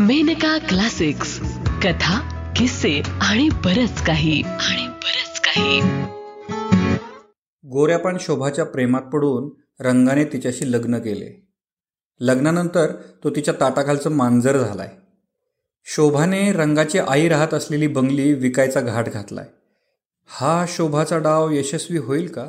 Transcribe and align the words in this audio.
Maneka 0.00 0.58
classics. 0.58 1.40
कथा 1.82 2.20
किस्से 2.56 3.02
आणि 3.20 3.48
बरच 3.48 4.04
काही. 4.04 4.42
आणि 4.42 4.88
बरच 4.88 5.40
काही. 5.40 5.80
गोऱ्यापान 7.64 8.16
शोभाच्या 8.20 8.64
प्रेमात 8.64 9.02
पडून 9.02 9.60
रंगाने 9.80 10.24
तिच्याशी 10.24 10.72
लग्न 10.72 10.98
केले. 10.98 11.48
लग्नानंतर 12.20 12.86
तो 13.24 13.30
तिच्या 13.30 13.54
ताटाखालचं 13.60 14.10
मांजर 14.10 14.58
झालाय. 14.58 14.90
शोभाने 15.84 16.52
रंगाची 16.52 16.98
आई 16.98 17.28
राहत 17.28 17.54
असलेली 17.54 17.86
बंगली 17.86 18.34
विकायचा 18.34 18.80
घाट 18.80 19.08
घातलाय. 19.08 19.46
हा 20.26 20.64
शोभाचा 20.68 21.18
डाव 21.18 21.50
यशस्वी 21.50 21.98
होईल 21.98 22.28
का? 22.28 22.46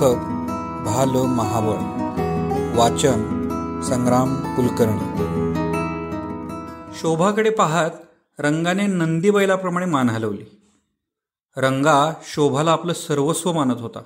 लेखक 0.00 0.20
भाल 0.84 1.26
महाबळ. 1.26 1.76
वाचन 2.78 3.22
संग्राम 3.84 4.56
कुलकर्णी. 4.56 5.24
शोभाकडे 6.98 7.50
पाहत 7.50 7.90
रंगाने 8.38 8.86
नंदी 8.86 9.30
बैलाप्रमाणे 9.30 9.86
मान 9.86 10.10
हलवली. 10.10 10.60
रंगा 11.56 12.12
शोभाला 12.22 12.72
आपलं 12.72 12.92
सर्वस्व 12.92 13.52
मानत 13.52 13.80
होता. 13.80 14.00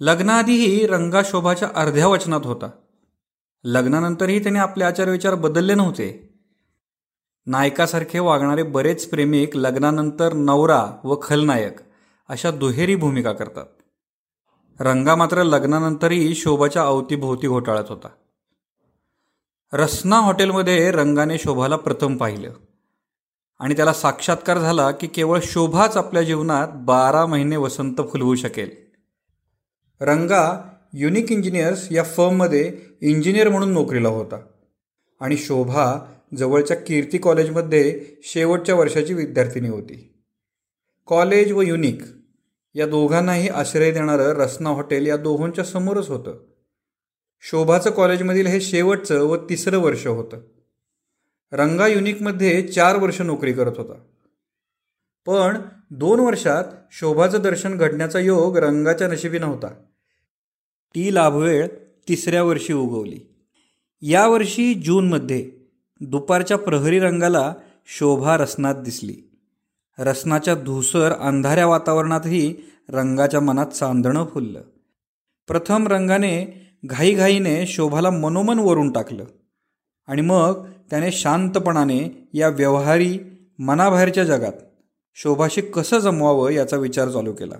लग्नाआधीही 0.00 0.86
रंगा 0.86 1.22
शोभाच्या 1.24 1.68
अर्ध्या 1.74 2.08
वचनात 2.08 2.40
होता. 2.44 2.70
लग्नानंतरही 3.64 4.42
त्याने 4.42 4.58
आपले 4.58 4.84
आचारविचार 4.84 5.34
बदलले 5.34 5.74
नव्हते. 5.74 6.34
नायकासारखे 7.46 8.18
वागणारे 8.18 8.62
बरेच 8.62 9.10
प्रेमिक 9.10 9.56
लग्नानंतर 9.56 10.32
नवरा 10.32 10.86
व 11.04 11.14
खलनायक 11.22 11.76
अशा 12.28 12.50
दुहेरी 12.50 12.94
भूमिका 12.94 13.32
करतात. 13.32 13.64
रंगा 14.80 15.14
मात्र 15.14 15.42
लग्नानंतरही 15.42 16.34
शोभाच्या 16.34 16.82
अवतीभोवती 16.82 17.48
घोटाळत 17.48 17.84
होता. 17.88 18.08
रसना 19.72 20.16
हॉटेलमध्ये 20.16 20.90
रंगाने 20.90 21.38
शोभाला 21.38 21.76
प्रथम 21.76 22.16
पाहिलं. 22.16 22.52
आणि 23.60 23.76
त्याला 23.76 23.92
साक्षात्कार 23.92 24.58
झाला 24.58 24.90
की 24.90 25.06
केवळ 25.06 25.40
शोभाच 25.42 25.96
आपल्या 25.96 26.22
जीवनात 26.22 26.68
बारा 26.74 27.26
महिने 27.26 27.56
वसंत 27.56 27.94
फुलवू 27.96 28.34
शकेल. 28.34 28.70
रंगा 30.00 30.70
युनिक 30.92 31.32
इंजिनियर्स 31.32 31.92
या 31.92 32.02
फर्ममध्ये 32.02 32.78
इंजिनियर 33.00 33.48
म्हणून 33.48 33.72
नोकरीला 33.72 34.08
होता. 34.08 34.36
आणि 35.20 35.36
शोभा 35.36 35.96
जवळच्या 36.36 36.76
कीर्ती 36.76 37.18
कॉलेजमध्ये 37.18 38.06
शेवटच्या 38.22 38.74
वर्षाची 38.74 39.14
विद्यार्थिनी 39.14 39.68
होती. 39.68 40.22
कॉलेज 41.06 41.52
व 41.52 41.60
युनिक 41.60 42.02
या 42.76 42.86
दोघांनाही 42.86 43.48
आश्रय 43.48 43.90
देणारं 43.90 44.24
रसना 44.24 44.70
हॉटेल 44.70 45.06
या 45.06 45.16
दोहोंच्या 45.16 45.64
समोरच 45.64 46.08
होतं. 46.08 46.38
शोभाचं 47.40 47.90
कॉलेजमधील 47.90 48.46
हे 48.46 48.60
शेवटचं 48.60 49.24
व 49.24 49.36
तिसरं 49.36 49.78
वर्ष 49.78 50.06
होतं. 50.06 50.40
रंगा 51.52 51.86
युनिकमध्ये 51.86 52.62
चार 52.62 52.96
वर्ष 52.96 53.20
नोकरी 53.20 53.52
करत 53.52 53.72
होता. 53.76 53.94
पण 55.26 55.56
दोन 55.90 56.20
वर्षात 56.20 56.64
शोभाचं 56.92 57.42
दर्शन 57.42 57.78
घडण्याचा 57.78 58.18
योग 58.18 58.56
रंगाच्या 58.56 59.08
नशिबी 59.08 59.38
नव्हता 59.38 59.68
ती 60.94 61.14
लाभवेळ 61.14 61.66
तिसऱ्या 62.08 62.42
वर्षी 62.42 62.72
उगवली. 62.72 63.20
यावर्षी 64.00 64.74
जूनमध्ये 64.74 65.50
दुपारच्या 66.00 66.58
प्रहरी 66.58 66.98
रंगाला 66.98 67.54
शोभा 67.86 68.36
रसनात 68.36 68.74
दिसली. 68.74 69.25
रसनाच्या 69.98 70.54
धुसर 70.54 71.12
अंधाऱ्या 71.12 71.66
वातावरणातही 71.66 72.54
रंगाच्या 72.88 73.40
मनात 73.40 73.66
चांदणं 73.66 74.26
फुललं. 74.26 74.62
प्रथम 75.48 75.86
रंगाने 75.86 76.62
घाईघाईने 76.84 77.66
शोभाला 77.66 78.10
मनोमन 78.10 78.58
वरून 78.58 78.92
टाकलं. 78.92 79.24
आणि 80.06 80.22
मग 80.22 80.66
त्याने 80.90 81.12
शांतपणाने 81.12 82.28
या 82.32 82.48
व्यवहारी 82.48 83.18
मनाबाहेरच्या 83.58 84.24
जगात 84.24 84.52
शोभाशी 85.14 85.60
कसं 85.60 85.98
जमवावं 85.98 86.50
याचा 86.50 86.76
विचार 86.76 87.08
चालू 87.08 87.32
केला. 87.32 87.54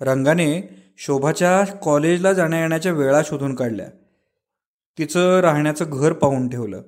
रंगाने 0.00 0.68
शोभाच्या 0.98 1.64
कॉलेजला 1.64 2.32
जाण्या 2.32 2.60
येण्याच्या 2.60 2.92
वेळा 2.92 3.22
शोधून 3.24 3.54
काढल्या. 3.54 3.86
तिचं 4.98 5.40
राहण्याचं 5.40 5.84
घर 5.88 6.12
पाहून 6.12 6.48
ठेवलं. 6.48 6.82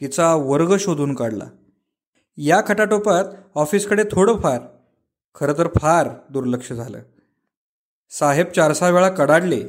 तिचा 0.00 0.34
वर्ग 0.34 0.76
शोधून 0.76 1.14
काढला. 1.14 1.44
या 2.36 2.60
खटाटोपात 2.68 3.24
ऑफिसकडे 3.54 4.04
थोडंफार 4.12 4.60
खरं 5.34 5.52
तर 5.58 5.68
फार 5.80 6.08
दुर्लक्ष 6.30 6.72
झालं. 6.72 6.98
साहेब 8.10 8.46
चार 8.46 8.72
सहा 8.72 8.90
वेळा 8.90 9.08
कडाडले. 9.08 9.68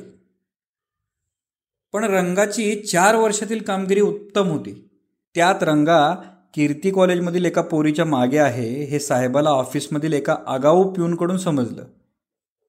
पण 1.94 2.04
रंगाची 2.04 2.76
चार 2.76 3.16
वर्षातील 3.16 3.62
कामगिरी 3.62 4.02
उत्तम 4.02 4.48
होती. 4.48 4.90
त्यात 5.36 5.64
रंगा 5.64 6.14
कीर्ती 6.54 6.92
कॉलेजमधील 6.92 7.46
एका 7.46 7.62
पोरीच्या 7.62 8.06
मागे 8.06 8.38
आहे 8.38 8.84
हे 8.84 9.00
साहेबाला 9.00 9.50
ऑफिसमधील 9.50 10.14
एका 10.14 10.36
आगाऊ 10.48 10.94
पिऊनकडून 10.94 11.38
समजलं. 11.38 11.84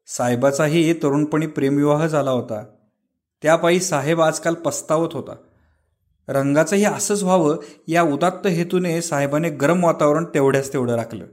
साहेबाचाही 0.07 0.93
तरुणपणी 0.93 1.47
प्रेमविवाह 1.47 2.07
झाला 2.07 2.31
होता. 2.31 2.65
त्यापायी 3.43 3.81
साहेब 3.81 4.21
आजकाल 4.21 4.55
पस्तावत 4.55 5.09
होता. 5.13 5.35
रंगाचंही 6.28 6.84
असंच 6.84 7.22
व्हावं 7.22 7.56
या 7.89 8.03
उदात्त 8.03 8.47
हेतूने 8.47 9.03
साहेबाने 9.03 9.50
गरम 9.50 9.84
वातावरण 9.84 10.25
तेवढ्याच 10.25 10.72
तेवढं 10.72 10.94
राखलं. 10.94 11.25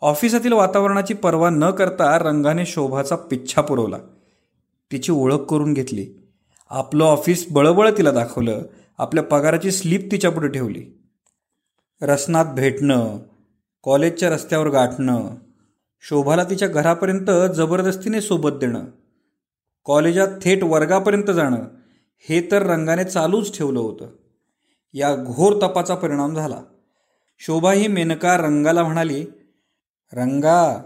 ऑफिसातील 0.00 0.52
वातावरणाची 0.52 1.14
पर्वा 1.14 1.50
न 1.50 1.70
करता 1.70 2.18
रंगाने 2.18 2.66
शोभाचा 2.66 3.16
पिच्छा 3.16 3.62
पुरवला. 3.62 3.98
तिची 4.92 5.12
ओळख 5.12 5.36
करून 5.36 5.72
घेतली. 5.72 6.06
आपलं 6.70 7.04
ऑफिस 7.04 7.46
बळबळ 7.50 7.90
तिला 7.98 8.10
दाखवलं. 8.10 8.62
आपल्या 8.98 9.24
पगाराची 9.24 9.70
स्लीप 9.70 10.08
तिच्यापुढे 10.12 10.48
ठेवली. 10.48 10.84
रसनात 12.02 12.46
भेटणं 12.46 13.18
कॉलेजच्या 13.82 14.30
रस्त्यावर 14.30 14.68
गाठणं 14.68 15.34
शोभाला 16.00 16.44
तिच्या 16.44 16.68
घरापर्यंत 16.68 17.54
जबरदस्तीने 17.54 18.20
सोबत 18.20 18.50
देणं 18.50 18.84
कॉलेजात 19.84 20.28
थेट 20.42 20.64
वर्गापर्यंत 20.64 21.30
जाणं 21.30 21.58
हे 22.18 22.48
तर 22.50 22.62
रंगाने 22.62 23.04
चालूच 23.04 23.58
ठेवलं 23.58 23.80
होतं. 23.80 24.06
या 24.92 25.16
घोर 25.16 25.52
तपाचा 25.62 25.94
परिणाम 25.94 26.34
झाला. 26.34 26.60
शोभा 27.38 27.72
ही 27.72 27.88
मेनका 27.88 28.36
रंगाला 28.36 28.82
म्हणाली 28.82 29.26
रंगा 30.12 30.82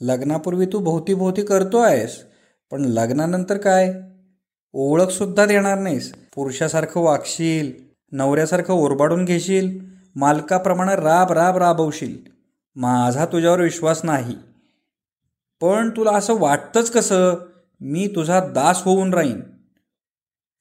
लग्नापूर्वी 0.00 0.66
तू 0.66 0.78
भोवतीभोवती 0.78 1.42
करतो 1.42 1.78
आहेस 1.78 2.24
पण 2.70 2.84
लग्नानंतर 2.84 3.56
काय? 3.56 3.94
ओळखसुद्धा 4.72 5.46
देणार 5.46 5.78
नाहीस. 5.78 6.14
पुरुषासारखं 6.34 7.00
वागशील 7.00 7.72
नवऱ्यासारखं 8.12 8.74
ओरबाडून 8.74 9.24
घेशील 9.24 9.80
मालकाप्रमाणे 10.16 10.96
राब 10.96 11.32
राब 11.32 11.56
राबवशील. 11.56 12.18
माझा 12.76 13.24
तुझ्यावर 13.24 13.60
विश्वास 13.60 14.00
नाही. 14.04 14.34
पण 15.60 15.90
तुला 15.90 16.10
असं 16.10 16.38
वाटतंच 16.38 16.90
कसं? 16.90 17.34
मी 17.80 18.12
तुझा 18.16 18.40
दास 18.40 18.82
होऊन 18.82 19.14
राहीन. 19.14 19.40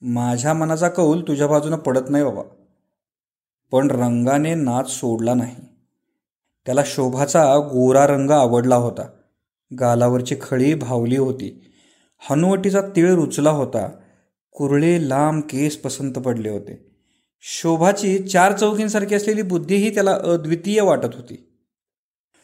माझ्या 0.02 0.54
मनाचा 0.54 0.90
कौल 0.90 1.22
तुझ्या 1.22 1.48
बाजूनं 1.48 1.78
पडत 1.78 2.10
नाही 2.10 2.24
बाबा. 2.24 2.42
पण 3.72 3.92
रंगाने 3.92 4.56
नाच 4.56 4.90
सोडला 4.90 5.34
नाही. 5.34 5.56
त्याला 6.66 6.82
शोभाचा 6.86 7.58
गोरा 7.58 8.08
रंग 8.08 8.32
आवडला 8.32 8.76
होता. 8.76 9.08
गालावरची 9.80 10.36
खळी 10.42 10.74
भावली 10.74 11.18
होती. 11.18 11.72
हनुवटीचा 12.30 12.82
तीळ 12.82 13.14
रुचला 13.14 13.50
होता. 13.50 13.90
कुरळे 14.52 15.10
लांब 15.10 15.44
केस 15.44 15.78
पसंत 15.78 16.14
पडले 16.14 16.50
होते. 16.50 16.96
शोभाची 17.42 18.28
चार 18.28 18.54
चौकींसारखी 18.58 19.16
असलेली 19.16 19.42
बुद्धीही 19.42 19.94
त्याला 19.94 20.14
अद्वितीय 20.14 20.82
वाटत 20.82 21.16
होती. 21.16 21.50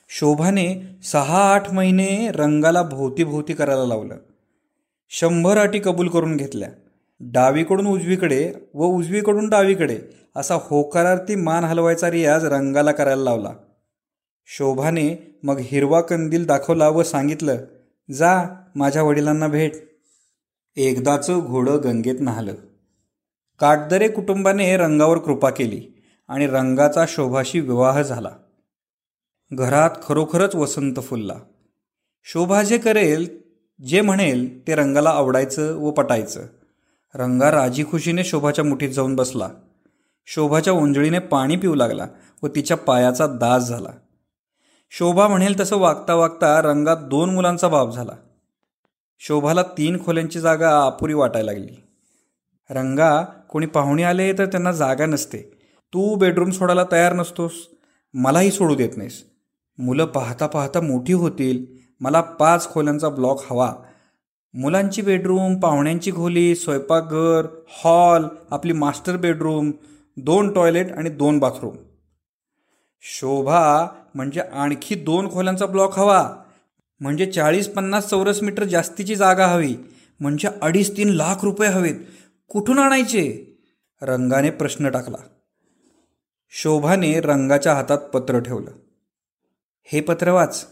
शोभाने 0.09 0.99
सहा 1.03 1.53
आठ 1.53 1.73
महिने 1.73 2.31
रंगाला 2.31 2.81
भोवती 2.81 3.23
भोवती 3.23 3.53
करायला 3.53 3.85
लावलं. 3.85 4.17
शंभर 5.09 5.57
अटी 5.57 5.79
कबूल 5.79 6.07
करून 6.07 6.37
घेतल्या. 6.37 6.69
डावीकडून 7.23 7.87
उजवीकडे 7.87 8.53
व 8.73 8.85
उजवीकडून 8.85 9.49
डावीकडे 9.49 9.99
असा 10.35 10.55
होकारार्थी 10.61 11.35
मान 11.35 11.63
हलवायचा 11.63 12.11
रियाज 12.11 12.45
रंगाला 12.45 12.91
करायला 12.91 13.23
लावला. 13.23 13.53
शोभाने 14.45 15.39
मग 15.43 15.57
हिरवा 15.59 16.01
कंदील 16.01 16.45
दाखवला 16.45 16.89
व 16.89 17.03
सांगितलं 17.03 17.57
जा 18.11 18.43
माझ्या 18.75 19.03
वडिलांना 19.03 19.47
भेट. 19.47 19.71
एकदाचं 20.75 21.39
घोडं 21.39 21.79
गंगेत 21.83 22.15
नाहलं. 22.19 22.53
काटदरे 23.59 24.07
कुटुंबाने 24.07 24.77
रंगावर 24.77 25.17
कृपा 25.17 25.49
केली 25.49 26.03
आणि 26.27 26.47
रंगाचा 26.47 27.05
शोभाशी 27.07 27.59
विवाह 27.59 28.01
झाला. 28.01 28.31
घरात 29.53 29.89
खरोखरच 30.03 30.55
वसंत 30.55 30.95
फुलला. 31.03 31.35
शोभा 32.23 32.63
जे 32.63 32.77
करेल 32.77 33.41
जे 33.85 34.01
म्हणेल 34.01 34.67
ते 34.67 34.75
रंगाला 34.75 35.09
आवडायचं 35.09 35.75
व 35.75 35.91
पटायचं. 35.91 36.45
रंगा 37.15 37.51
राजी 37.51 37.83
खुशीने 37.83 38.23
शोभाच्या 38.23 38.65
मुठीत 38.65 38.89
जाऊन 38.89 39.15
बसला. 39.15 39.49
शोभाच्या 40.25 40.73
ओंजळीने 40.73 41.19
पाणी 41.19 41.55
पिऊ 41.55 41.75
लागला 41.75 42.07
व 42.43 42.47
तिच्या 42.47 42.77
पायाचा 42.77 43.27
दास 43.27 43.67
झाला. 43.67 43.89
शोभा 44.91 45.27
म्हणेल 45.27 45.59
तसं 45.59 45.77
वागता 45.77 46.15
वागता 46.15 46.61
रंगात 46.61 46.97
दोन 46.97 47.33
मुलांचा 47.33 47.67
बाप 47.67 47.93
झाला. 47.93 48.11
शोभाला 49.19 49.63
तीन 49.63 50.05
खोल्यांची 50.05 50.39
जागा 50.39 50.81
अपुरी 50.81 51.13
वाटायला 51.13 51.51
लागली. 51.51 51.83
रंगा 52.69 53.23
कोणी 53.23 53.65
पाहुणे 53.65 54.03
आले 54.03 54.33
तर 54.33 54.45
त्यांना 54.45 54.71
जागा 54.71 55.05
नसते. 55.05 55.37
तू 55.93 56.15
बेडरूम 56.15 56.49
सोडायला 56.49 56.83
तयार 56.91 57.13
नसतोस. 57.13 57.51
मलाही 58.13 58.51
सोडू 58.51 58.75
देत 58.75 58.89
नाहीस. 58.97 59.25
मुलं 59.77 60.05
पाहता 60.05 60.47
पाहता 60.47 60.81
मोठी 60.81 61.13
होतील. 61.13 61.65
मला 61.99 62.21
पाच 62.21 62.69
खोल्यांचा 62.69 63.09
ब्लॉक 63.09 63.41
हवा. 63.49 63.75
मुलांची 64.53 65.01
बेडरूम 65.01 65.59
पाहुण्यांची 65.59 66.11
खोली 66.11 66.55
स्वयंपाकघर 66.55 67.47
हॉल 67.69 68.25
आपली 68.51 68.73
मास्टर 68.73 69.17
बेडरूम 69.17 69.71
दोन 70.17 70.53
टॉयलेट 70.53 70.91
आणि 70.91 71.09
दोन 71.09 71.39
बाथरूम. 71.39 71.75
शोभा 73.01 73.87
म्हणजे 74.15 74.39
आणखी 74.39 74.95
दोन 74.95 75.31
खोल्यांचा 75.31 75.65
ब्लॉक 75.65 75.99
हवा. 75.99 76.35
म्हणजे 76.99 77.25
चाळीस 77.25 77.67
पन्नास 77.67 78.09
चौरस 78.09 78.43
मीटर 78.43 78.63
जास्तीची 78.63 79.15
जागा 79.15 79.47
हवी. 79.47 79.75
म्हणजे 80.19 80.49
अडीच 80.61 80.97
तीन 80.97 81.09
लाख 81.09 81.35
रुपये 81.43 81.69
हवेत. 81.69 81.95
कुठून 82.49 82.79
आणायचे? 82.79 83.57
रंगाने 84.01 84.49
प्रश्न 84.49 84.89
टाकला. 84.89 85.17
शोभाने 86.51 87.21
रंगाच्या 87.21 87.73
हातात 87.73 87.97
पत्र 87.97 88.39
ठेवलं. 88.39 88.71
हे 89.83 90.01
पत्र 90.01 90.31
वाच. 90.31 90.67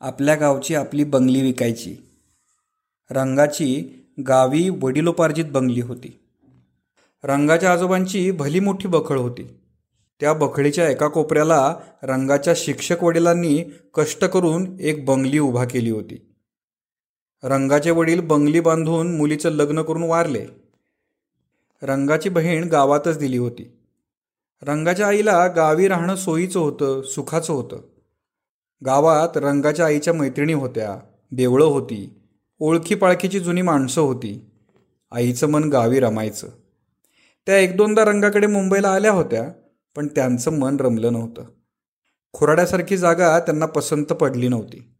आपल्या 0.00 0.34
गावची 0.34 0.74
आपली 0.74 1.04
बंगली 1.04 1.42
विकायची. 1.42 2.05
रंगाची 3.10 3.84
गावी 4.28 4.68
वडिलोपार्जित 4.68 5.44
बंगली 5.44 5.80
होती. 5.80 6.20
रंगाच्या 7.24 7.72
आजोबांची 7.72 8.30
भली 8.30 8.60
मोठी 8.60 8.88
बखळ 8.88 9.18
होती. 9.18 9.46
त्या 10.20 10.32
बखळीच्या 10.32 10.88
एका 10.88 11.08
कोपऱ्याला 11.08 11.76
रंगाच्या 12.02 12.52
शिक्षक 12.56 13.04
वडिलांनी 13.04 13.64
कष्ट 13.94 14.24
करून 14.24 14.76
एक 14.80 15.04
बंगली 15.04 15.38
उभा 15.38 15.64
केली 15.64 15.90
होती. 15.90 16.34
रंगाचे 17.42 17.90
वडील 17.90 18.20
बंगली 18.20 18.60
बांधून 18.60 19.16
मुलीचं 19.16 19.50
लग्न 19.50 19.82
करून 19.82 20.02
वारले. 20.02 20.46
रंगाची 21.82 22.28
बहीण 22.28 22.64
गावातच 22.64 23.18
दिली 23.18 23.38
होती. 23.38 23.78
रंगाच्या 24.62 25.08
आईला 25.08 25.46
गावी 25.46 25.88
राहणं 25.88 26.16
सोयीचं 26.16 26.60
होतं 26.60 27.02
सुखाचं 27.02 27.52
होतं. 27.52 27.80
गावात 28.84 29.36
रंगाच्या 29.36 29.86
आईच्या 29.86 30.14
मैत्रिणी 30.14 30.52
होत्या 30.52 30.96
देवळं 31.32 31.64
होती 31.64 32.22
ओळखी 32.58 32.94
पाळखीची 32.94 33.40
जुनी 33.40 33.62
माणसं 33.62 34.00
होती. 34.00 34.50
आईचं 35.10 35.46
मन 35.46 35.64
गावी 35.64 36.00
रमायचं. 36.00 36.48
त्या 37.46 37.58
एक 37.58 37.76
दोनदा 37.76 38.04
रंगाकडे 38.04 38.46
मुंबईला 38.46 38.88
आल्या 38.88 39.10
होत्या 39.10 39.52
पण 39.96 40.06
त्यांचं 40.06 40.58
मन 40.58 40.76
रमलं 40.80 41.12
नव्हतं. 41.12 41.44
खुराड्यासारखी 42.32 42.96
जागा 42.96 43.38
त्यांना 43.38 43.66
पसंत 43.66 44.06
पडली 44.06 44.48
नव्हती. 44.48 44.92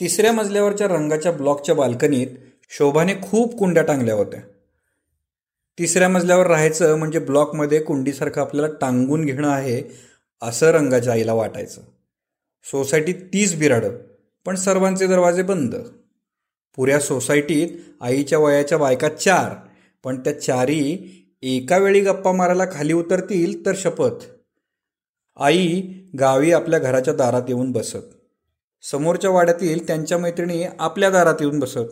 तिसऱ्या 0.00 0.32
मजल्यावरच्या 0.32 0.88
रंगाच्या 0.88 1.32
ब्लॉकच्या 1.32 1.74
बाल्कनीत 1.74 2.26
शोभाने 2.70 3.14
खूप 3.14 3.58
कुंड्या 3.58 3.82
टांगल्या 3.82 4.14
होत्या. 4.14 4.40
तिसऱ्या 5.78 6.08
मजल्यावर 6.08 6.46
राहायचं 6.46 6.98
म्हणजे 6.98 7.18
ब्लॉकमध्ये 7.18 7.80
कुंडीसारखं 7.80 8.40
आपल्याला 8.40 8.74
टांगून 8.80 9.24
घेणं 9.24 9.48
आहे 9.48 9.82
असं 10.42 10.66
रंगाच्या 10.66 11.12
आईला 11.12 11.34
वाटायचं. 11.34 11.80
सोसायटीत 12.70 13.14
तीस 13.14 13.54
बिराडं 13.54 13.90
पण 14.44 14.54
सर्वांचे 14.54 15.06
दरवाजे 15.06 15.42
बंद. 15.42 15.74
पुऱ्या 16.76 17.00
सोसायटीत 17.00 17.68
आईच्या 18.00 18.38
वयाच्या 18.38 18.78
बायका 18.78 19.08
चार 19.08 19.68
पण 20.04 20.20
त्या 20.20 20.40
चारी 20.40 21.14
एका 21.42 21.78
वेळी 21.78 22.00
गप्पा 22.00 22.32
मारायला 22.32 22.64
खाली 22.72 22.92
उतरतील 22.92 23.66
तर 23.66 23.72
शपथ. 23.76 24.24
आई 25.36 25.82
गावी 26.18 26.52
आपल्या 26.52 26.80
घराच्या 26.80 27.14
दारात 27.14 27.42
येऊन 27.48 27.72
बसत. 27.72 27.96
समोरच्या 28.82 29.30
वाड्यातील 29.30 29.86
त्यांच्या 29.86 30.18
मैत्रिणी 30.18 30.64
आपल्या 30.78 31.10
दारात 31.10 31.34
येऊन 31.40 31.58
बसत. 31.58 31.88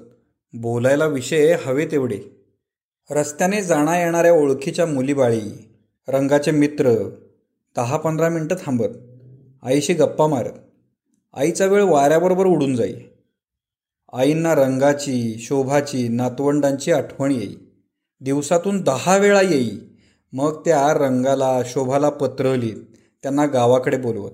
बोलायला 0.52 1.06
विषय 1.06 1.56
हवे 1.64 1.87
तेवढे. 1.87 2.19
रस्त्याने 3.11 3.62
जाणा 3.62 3.99
येणाऱ्या 3.99 4.32
ओळखीच्या 4.32 4.87
मुलीबाळी 4.87 5.69
रंगाचे 6.08 6.50
मित्र 6.50 7.11
दहा 7.76 7.96
पंधरा 7.96 8.28
मिनटं 8.28 8.56
थांबत. 8.67 8.96
आईशी 9.62 9.94
गप्पा 9.94 10.26
मारत. 10.26 10.52
आईचा 11.34 11.67
वेळ 11.67 11.82
वाऱ्याबरोबर 11.82 12.46
उडून 12.46 12.76
जाई. 12.76 12.94
आईंना 14.12 14.54
रंगाची 14.54 15.36
शोभाची 15.38 16.08
नातवंडांची 16.08 16.92
आठवण 16.92 17.30
येई. 17.30 17.54
दिवसातून 18.20 18.80
दहा 18.80 19.16
वेळा 19.16 19.40
येई. 19.40 19.70
मग 20.32 20.62
त्या 20.64 20.94
रंगाला 20.94 21.62
शोभाला 21.66 22.08
पत्र 22.08 22.56
लिहित 22.56 22.76
त्यांना 23.22 23.46
गावाकडे 23.46 23.96
बोलवत. 23.96 24.30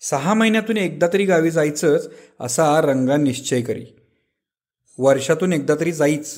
सहा 0.00 0.34
महिन्यातून 0.34 0.76
एकदा 0.76 1.06
तरी 1.12 1.24
गावी 1.24 1.50
जायचंच 1.50 2.10
असा 2.40 2.80
रंगा 2.80 3.16
निश्चय 3.16 3.60
करी. 3.60 3.84
वर्षातून 4.98 5.52
एकदा 5.52 5.74
तरी 5.80 5.92
जाईच. 5.92 6.34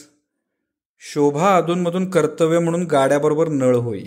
शोभा 1.01 1.57
अधूनमधून 1.57 2.11
कर्तव्य 2.11 2.59
म्हणून 2.59 2.83
गाड्याबरोबर 2.83 3.49
नळ 3.49 3.77
होई. 3.77 4.05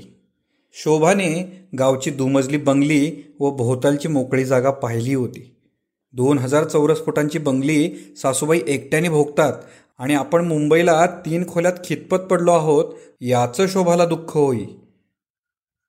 शोभाने 0.73 1.67
गावची 1.79 2.11
दुमजली 2.11 2.57
बंगली 2.57 3.35
व 3.39 3.49
भोवतालची 3.51 4.07
मोकळी 4.07 4.45
जागा 4.45 4.71
पाहिली 4.71 5.13
होती. 5.13 5.55
दोन 6.13 6.37
हजार 6.37 6.63
चौरस 6.67 7.05
फुटांची 7.05 7.39
बंगली 7.39 7.95
सासूबाई 8.21 8.61
एकट्याने 8.67 9.09
भोगतात 9.09 9.53
आणि 9.97 10.13
आपण 10.13 10.45
मुंबईला 10.45 11.05
तीन 11.05 11.49
खोल्यात 11.49 11.73
खितपत 11.83 12.17
पडलो 12.17 12.51
आहोत 12.51 12.93
याचं 13.21 13.67
शोभाला 13.67 14.05
दुःख 14.05 14.37
होई. 14.37 14.65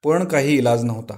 पण 0.04 0.24
काही 0.24 0.58
इलाज 0.58 0.84
नव्हता. 0.84 1.16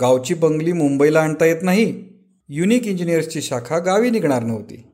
गावची 0.00 0.34
बंगली 0.34 0.72
मुंबईला 0.72 1.20
आणता 1.20 1.44
येत 1.44 1.62
नाही. 1.62 2.04
युनिक 2.48 2.86
इंजिनियर्सची 2.86 3.42
शाखा 3.42 3.78
गावी 3.78 4.10
निघणार 4.10 4.42
नव्हती. 4.42 4.86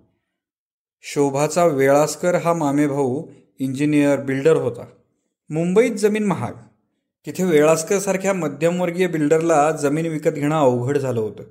शोभाचा 1.02 1.64
वेळास्कर 1.66 2.34
हा 2.34 2.52
मामेभाऊ 2.52 3.26
इंजिनियर 3.58 4.20
बिल्डर 4.20 4.56
होता. 4.56 4.84
मुंबईत 5.50 5.92
जमीन 5.92 6.24
महाग. 6.24 6.52
तिथे 7.26 7.44
वेळास्करसारख्या 7.44 8.32
मध्यमवर्गीय 8.32 9.06
बिल्डरला 9.06 9.70
जमीन 9.70 10.06
विकत 10.06 10.30
घेणं 10.30 10.60
अवघड 10.60 10.98
झालं 10.98 11.20
होतं. 11.20 11.42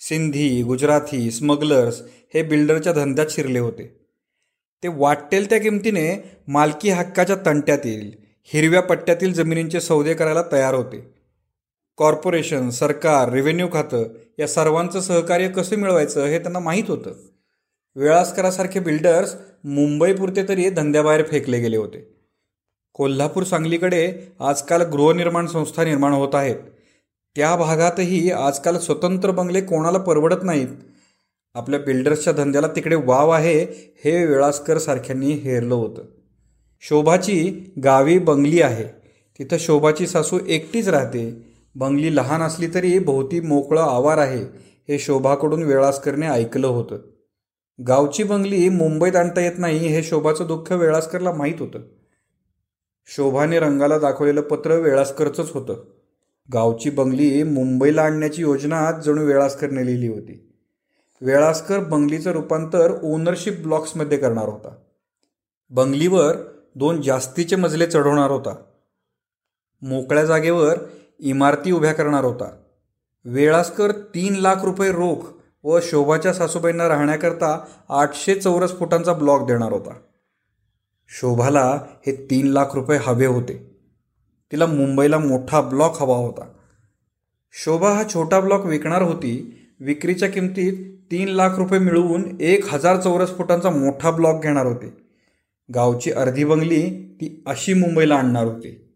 सिंधी 0.00 0.62
गुजराती 0.62 1.30
स्मगलर्स 1.30 2.02
हे 2.34 2.42
बिल्डरच्या 2.42 2.92
धंद्यात 2.92 3.26
शिरले 3.30 3.58
होते. 3.58 4.00
ते 4.82 4.88
वाटेल 4.88 5.50
त्या 5.50 5.58
किमतीने 5.58 6.24
मालकी 6.48 6.90
हक्काच्या 6.90 7.36
तंट्यातील 7.46 8.10
हिरव्या 8.44 8.82
पट्ट्यातील 8.82 9.32
जमिनींचे 9.32 9.80
सौदे 9.80 10.14
करायला 10.14 10.42
तयार 10.52 10.74
होते. 10.74 11.14
कॉर्पोरेशन 11.96 12.70
सरकार 12.70 13.32
रेव्हेन्यू 13.32 13.68
खातं 13.72 14.04
या 14.38 14.48
सर्वांचं 14.48 15.00
सहकार्य 15.00 15.48
कसं 15.48 15.76
मिळवायचं 15.76 16.24
हे 16.24 16.38
त्यांना 16.38 16.58
माहीत 16.58 16.84
होतं. 16.88 17.12
वेळास्करासारखे 17.96 18.80
बिल्डर्स 18.80 19.34
मुंबईपुरते 19.64 20.48
तरी 20.48 20.70
धंद्याबाहेर 20.70 21.24
फेकले 21.30 21.58
गेले 21.58 21.76
होते. 21.76 22.14
कोल्हापूर 22.92 23.42
सांगलीकडे 23.42 24.12
आजकाल 24.40 24.82
गृहनिर्माण 24.82 25.46
संस्था 25.46 25.84
निर्माण 25.84 26.12
होत 26.12 26.34
आहेत. 26.34 26.56
त्या 27.36 27.56
भागातही 27.56 28.30
आजकाल 28.30 28.78
स्वतंत्र 28.78 29.30
बंगले 29.30 29.60
कोणाला 29.60 29.98
परवडत 29.98 30.36
नाहीत. 30.42 30.68
आपल्या 31.54 31.80
बिल्डर्सच्या 31.80 32.32
धंद्याला 32.32 32.68
तिकडे 32.68 32.96
वाव 32.96 33.30
आहे 33.30 33.64
हे 34.04 34.26
वेळास्कर 34.26 34.78
सारख्यांनी 34.78 35.30
हेरलं 35.30 35.74
होतं. 35.74 36.02
शोभाची 36.80 37.72
गावी 37.84 38.18
बंगली 38.18 38.62
आहे. 38.62 38.84
तिथं 39.38 39.56
शोभाची 39.60 40.06
सासू 40.06 40.38
एकटीच 40.48 40.88
राहते. 40.88 41.52
बंगली 41.74 42.16
लहान 42.16 42.42
असली 42.42 42.68
तरी 42.74 42.98
भोवती 42.98 43.40
मोकळं 43.40 43.82
आवार 43.82 44.18
आहे 44.18 44.44
हे 44.88 44.98
शोभाकडून 44.98 45.62
वेळास्करने 45.62 46.26
ऐकलं 46.26 46.66
होतं. 46.66 46.98
गावची 47.86 48.22
बंगली 48.22 48.68
मुंबईत 48.68 49.16
आणता 49.16 49.40
येत 49.40 49.58
नाही 49.58 49.78
हे 49.78 50.02
शोभाचं 50.02 50.46
दुःख 50.46 50.72
वेळास्करला 50.72 51.32
माहीत 51.32 51.54
होतं. 51.60 51.78
शोभाने 53.06 53.58
रंगाला 53.58 53.98
दाखवलेलं 53.98 54.40
पत्र 54.40 54.74
वेळास्करचंच 54.74 55.50
होतं. 55.50 55.99
गावची 56.52 56.90
बंगली 56.90 57.42
मुंबईला 57.42 58.02
आणण्याची 58.02 58.42
योजना 58.42 58.92
जणू 58.92 59.24
वेळासकरने 59.24 59.86
लिहिली 59.86 60.08
होती. 60.08 60.52
वेळास्कर 61.20 61.78
बंगलीचं 61.78 62.30
रूपांतर 62.30 62.92
ओनरशिप 63.02 63.60
ब्लॉक्समध्ये 63.60 64.18
करणार 64.18 64.48
होता. 64.48 64.74
बंगलीवर 65.70 66.36
दोन 66.74 67.02
जास्तीचे 67.02 67.56
मजले 67.56 67.86
चढवणार 67.86 68.30
होता. 68.30 68.54
मोकळ्या 69.82 70.24
जागेवर 70.24 70.78
इमारती 71.18 71.72
उभ्या 71.72 71.92
करणार 71.92 72.24
होता. 72.24 72.50
वेळास्कर 73.24 73.90
तीन 73.90 74.34
लाख 74.34 74.64
रुपये 74.64 74.92
रोख 74.92 75.16
व 75.64 75.80
शोभाच्या 75.82 76.34
सासूबाईंना 76.34 76.88
राहण्याकरता 76.88 77.64
आठशे 77.88 78.34
चौरस 78.34 78.78
फुटांचा 78.78 79.12
ब्लॉक 79.12 79.46
देणार 79.46 79.72
होता. 79.72 79.94
शोभाला 81.08 81.80
हे 82.06 82.26
तीन 82.30 82.46
लाख 82.46 82.66
रुपये 82.74 82.98
हवे 83.02 83.26
होते. 83.26 83.69
तिला 84.52 84.66
मुंबईला 84.66 85.18
मोठा 85.18 85.60
ब्लॉक 85.60 86.02
हवा 86.02 86.16
होता. 86.16 86.52
शोभा 87.52 87.92
हा 87.92 88.04
छोटा 88.14 88.40
ब्लॉक 88.40 88.66
विकणार 88.66 89.02
होती. 89.02 89.56
विक्रीच्या 89.80 90.28
किमतीत 90.28 90.72
तीन 91.10 91.28
लाख 91.28 91.58
रुपये 91.58 91.78
मिळवून 91.78 92.36
एक 92.40 92.64
हजार 92.68 93.00
चौरस 93.00 93.36
फुटांचा 93.36 93.70
मोठा 93.70 94.10
ब्लॉक 94.10 94.42
घेणार 94.42 94.66
होते. 94.66 94.96
गावची 95.74 96.12
अर्धी 96.12 96.44
बंगली 96.44 96.90
ती 97.14 97.42
अशी 97.46 97.74
मुंबईला 97.74 98.14
आणणार 98.14 98.44
होती. 98.44 98.94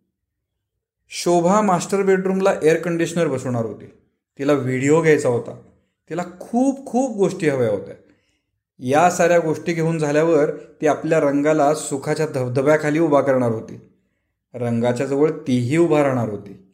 शोभा 1.08 1.60
मास्टर 1.60 2.02
बेडरूमला 2.02 2.54
एअर 2.62 2.76
कंडिशनर 2.76 3.28
बसवणार 3.28 3.64
होती. 3.64 3.84
तिला 4.38 4.52
व्हिडिओ 4.52 5.02
घ्यायचा 5.02 5.28
होता. 5.28 5.56
तिला 6.10 6.22
खूप 6.40 6.86
खूप 6.86 7.16
गोष्टी 7.16 7.48
हव्या 7.48 7.70
होत्या. 7.70 7.94
या 8.78 9.10
साऱ्या 9.10 9.38
गोष्टी 9.38 9.72
घेऊन 9.72 9.98
झाल्यावर 9.98 10.50
ती 10.50 10.86
आपल्या 10.86 11.20
रंगाला 11.20 11.74
सुखाच्या 11.74 12.26
धबधब्याखाली 12.26 12.98
उभा 12.98 13.20
करणार 13.20 13.50
होती. 13.50 13.78
रंगाच्या 14.54 15.06
जवळ 15.06 15.30
तीही 15.30 15.76
उभा 15.76 16.02
राहणार 16.02 16.28
होती. 16.28 16.66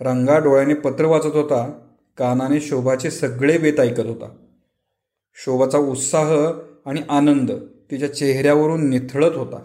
रंगा 0.00 0.38
डोळ्याने 0.38 0.74
पत्र 0.74 1.04
वाचत 1.04 1.26
होता 1.26 1.88
कानाने 2.16 2.60
शोभाचे 2.60 3.10
सगळे 3.10 3.58
बेत 3.58 3.80
ऐकत 3.80 4.06
होता. 4.06 4.36
शोभाचा 5.34 5.78
उत्साह 5.78 6.50
आणि 6.86 7.02
आनंद 7.08 7.52
तिच्या 7.90 8.14
चेहऱ्यावरून 8.14 8.90
निथळत 8.90 9.36
होता. 9.36 9.64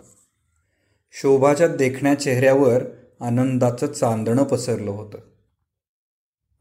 शोभाच्या 1.12 1.68
देखण्या 1.68 2.16
चेहऱ्यावर 2.16 2.84
आनंदाचं 3.22 3.88
चांदणं 3.88 4.44
पसरलं 4.44 4.92
होतं. 4.92 5.18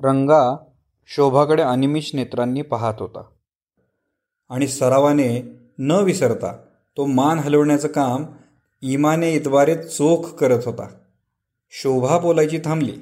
रंगा 0.02 0.56
शोभाकडे 1.06 1.62
अनिमिष 1.62 2.14
नेत्रांनी 2.14 2.62
पाहत 2.62 2.94
होता. 2.98 3.22
आणि 4.48 4.68
सरावाने 4.68 5.56
न 5.78 5.90
विसरता 5.90 6.52
तो 6.96 7.06
मान 7.06 7.38
हलवण्याचं 7.38 7.88
काम 7.88 8.24
इमाने 8.82 9.34
इतवारे 9.34 9.74
चोख 9.74 10.34
करत 10.34 10.62
होता. 10.66 10.88
शोभा 11.70 12.18
बोलायची 12.18 12.58
थांबली. 12.58 12.92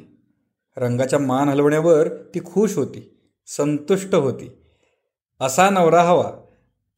रंगाच्या 0.76 1.18
मान 1.18 1.48
हलवण्यावर 1.48 2.08
ती 2.08 2.40
खुश 2.40 2.76
होती 2.76 3.20
संतुष्ट 3.46 4.14
होती. 4.14 4.52
असा 5.40 5.70
नवरा 5.70 6.02
हवा. 6.02 6.30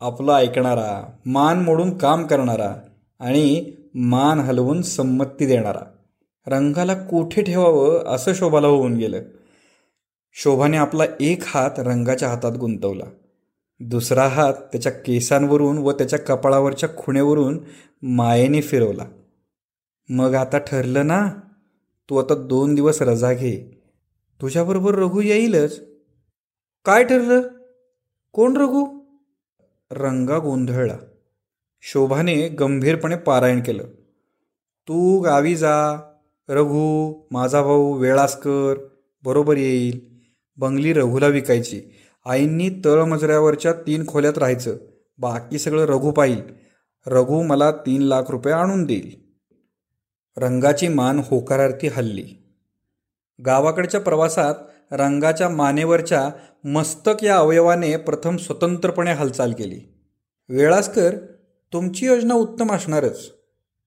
आपला 0.01 0.33
ऐकणारा 0.33 1.13
मान 1.27 1.63
मोडून 1.63 1.99
काम 1.99 2.27
करणारा 2.27 2.75
आणि 3.21 3.73
मान 3.95 4.41
हलवून 4.41 4.83
संमती 4.83 5.47
देणारा. 5.47 5.93
रंगाला 6.47 6.95
कोठे 6.95 7.43
ठेवावं 7.43 8.05
असं 8.05 8.35
शोभाला 8.35 8.67
होऊन 8.67 8.97
गेलं. 8.97 9.23
शोभाने 10.33 10.77
आपला 10.77 11.05
एक 11.21 11.43
हात 11.47 11.71
रंगाच्या 11.79 12.29
हातात 12.29 12.53
गुंतवला. 12.53 13.05
दुसरा 13.81 14.29
हात 14.29 14.55
त्याच्या 14.55 14.93
केसांवरून 14.93 15.79
व 15.79 15.93
त्याच्या 15.93 16.19
कपाळावरच्या 16.19 16.89
खुणेवरून 16.97 17.65
मायेने 18.03 18.61
फिरवला. 18.61 19.07
मग 20.09 20.35
आता 20.35 20.59
ठरलं 20.59 21.07
ना? 21.07 21.31
तू 22.11 22.17
आता 22.17 22.35
दोन 22.35 22.75
दिवस 22.75 23.03
रजा 23.03 23.33
घे. 23.33 23.83
तुझ्याबरोबर 24.41 24.95
रघू 24.95 25.21
येईलच. 25.21 25.81
काय 26.85 27.05
ठरलं? 27.05 27.43
कोण 28.33 28.57
रघू? 28.57 29.01
रंगा 29.91 30.39
गोंधळला. 30.39 30.97
शोभाने 31.83 32.49
गंभीरपणे 32.49 33.17
पारायण 33.17 33.61
केलं. 33.61 33.85
तू 34.89 35.21
गावी 35.21 35.57
जा. 35.57 35.97
रघु 36.49 37.15
माझा 37.31 37.63
भाऊ 37.63 37.93
वेळासकर 37.93 38.89
बरोबर 39.25 39.57
येईल. 39.57 40.09
बंगली 40.57 40.93
रघुला 40.93 41.27
विकायची. 41.27 41.83
आईंनी 42.31 42.71
तळमजऱ्यावरच्या 42.85 43.73
तीन 43.73 44.07
खोल्यात 44.07 44.39
राहायचं. 44.39 44.77
बाकी 45.19 45.59
सगळं 45.59 45.85
रघू 45.85 46.11
पाहिल. 46.11 46.43
रघू 47.07 47.43
मला 47.43 47.71
तीन 47.71 48.03
लाख 48.03 48.23
रुपये 48.29 48.53
आणून 48.53 48.85
देईल. 48.85 49.17
रंगाची 50.37 50.89
मान 50.89 51.21
होकारार्थी 51.25 51.89
हल्ली. 51.89 52.57
गावाकडच्या 53.47 54.01
प्रवासात 54.01 54.55
रंगाच्या 54.93 55.49
मानेवरच्या 55.49 56.31
मस्तक 56.65 57.25
या 57.25 57.37
अवयवाने 57.37 57.97
प्रथम 57.97 58.37
स्वतंत्रपणे 58.37 59.13
हालचाल 59.13 59.53
केली. 59.53 59.81
वेळासकर 60.49 61.17
तुमची 61.73 62.07
योजना 62.07 62.35
उत्तम 62.35 62.73
असणारच. 62.73 63.31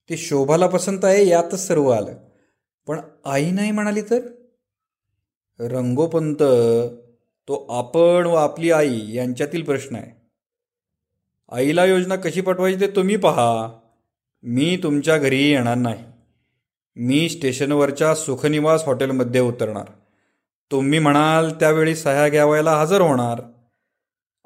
ती 0.09 0.17
शोभाला 0.17 0.67
पसंत 0.67 1.05
आहे 1.05 1.27
यातच 1.27 1.67
सर्व 1.67 1.89
आलं. 1.89 2.13
पण 2.87 2.99
आई 3.25 3.51
नाही 3.51 3.71
म्हणाली 3.71 4.01
तर? 4.01 4.19
रंगोपंत 5.59 6.43
तो 7.47 7.65
आपण 7.69 8.25
व 8.25 8.35
आपली 8.35 8.71
आई 8.71 9.13
यांच्यातील 9.13 9.63
प्रश्न 9.63 9.95
आहे. 9.95 10.29
आईला 11.51 11.85
योजना 11.85 12.15
कशी 12.15 12.41
पाठवायची 12.41 12.79
ते 12.79 12.87
तुम्ही 12.87 13.15
पहा. 13.15 13.79
मी 14.43 14.79
तुमच्या 14.83 15.17
घरी 15.17 15.51
येणार 15.51 15.75
नाही. 15.75 16.03
मी 16.95 17.29
स्टेशनवरच्या 17.29 18.15
सुखनिवास 18.15 18.83
हॉटेलमध्ये 18.85 19.41
उतरणार. 19.41 19.85
तुम्ही 20.71 20.99
म्हणाल 20.99 21.51
त्यावेळी 21.51 21.95
सह्या 21.95 22.29
घ्यावायला 22.29 22.71
हजर 22.71 23.01
होणार. 23.01 23.41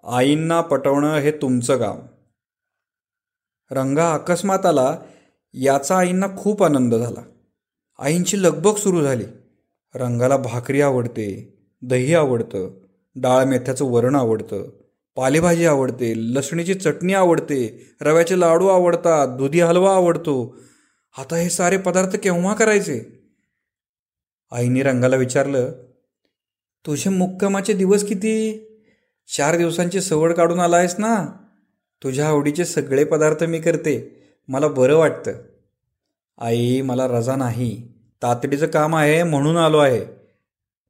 आईंना 0.04 0.62
पटवणं 0.62 1.16
हे 1.16 1.32
तुमचं 1.32 1.78
काम. 1.78 2.00
रंगा 3.72 4.14
अकस्मात 4.14 4.66
आला 4.66 5.00
याचा 5.54 5.98
आईंना 5.98 6.28
खूप 6.38 6.64
आनंद 6.64 6.96
झाला. 6.96 7.22
आईंची 8.00 8.44
लगबग 8.44 8.76
सुरू 8.76 9.02
झाली. 9.02 9.26
रंगाला 9.96 10.38
भाकरी 10.38 10.82
आवडते 10.82 11.54
दही 11.82 12.14
आवडतं 12.16 12.87
डाळ 13.22 13.44
मेथ्याचं 13.44 13.86
वरण 13.86 14.16
आवडतं 14.16 14.70
पालेभाजी 15.16 15.66
आवडते 15.66 16.14
लसणीची 16.18 16.74
चटणी 16.74 17.14
आवडते 17.14 17.88
रव्याचे 18.02 18.40
लाडू 18.40 18.68
आवडतात 18.68 19.28
दुधी 19.28 19.60
हलवा 19.60 19.96
आवडतो. 19.96 20.58
आता 21.18 21.36
हे 21.36 21.50
सारे 21.50 21.78
पदार्थ 21.78 22.16
केव्हा 22.16 22.54
करायचे? 22.54 23.02
आईने 24.52 24.84
रंगाला 24.84 25.16
विचारलं 25.16 25.72
तुझे 26.86 27.10
मुक्कामाचे 27.10 27.74
दिवस 27.74 28.04
किती? 28.04 28.64
चार 29.38 29.58
दिवसांची 29.58 30.02
सवड 30.02 30.34
काढून 30.34 30.60
आला 30.60 30.78
आहेस 30.78 30.96
ना? 30.98 31.28
तुझ्या 32.04 32.28
आवडीचे 32.28 32.66
सगळे 32.66 33.04
पदार्थ 33.04 33.44
मी 33.44 33.60
करते 33.60 34.26
मला 34.48 34.68
बरं 34.68 34.96
वाटतं. 34.96 35.32
आई 36.38 36.82
मला 36.82 37.08
रजा 37.08 37.36
नाही. 37.36 37.88
तातडीचं 38.24 38.68
काम 38.68 38.96
आहे 38.96 39.24
म्हणून 39.24 39.58
आलो 39.58 39.78
आहे. 39.78 40.17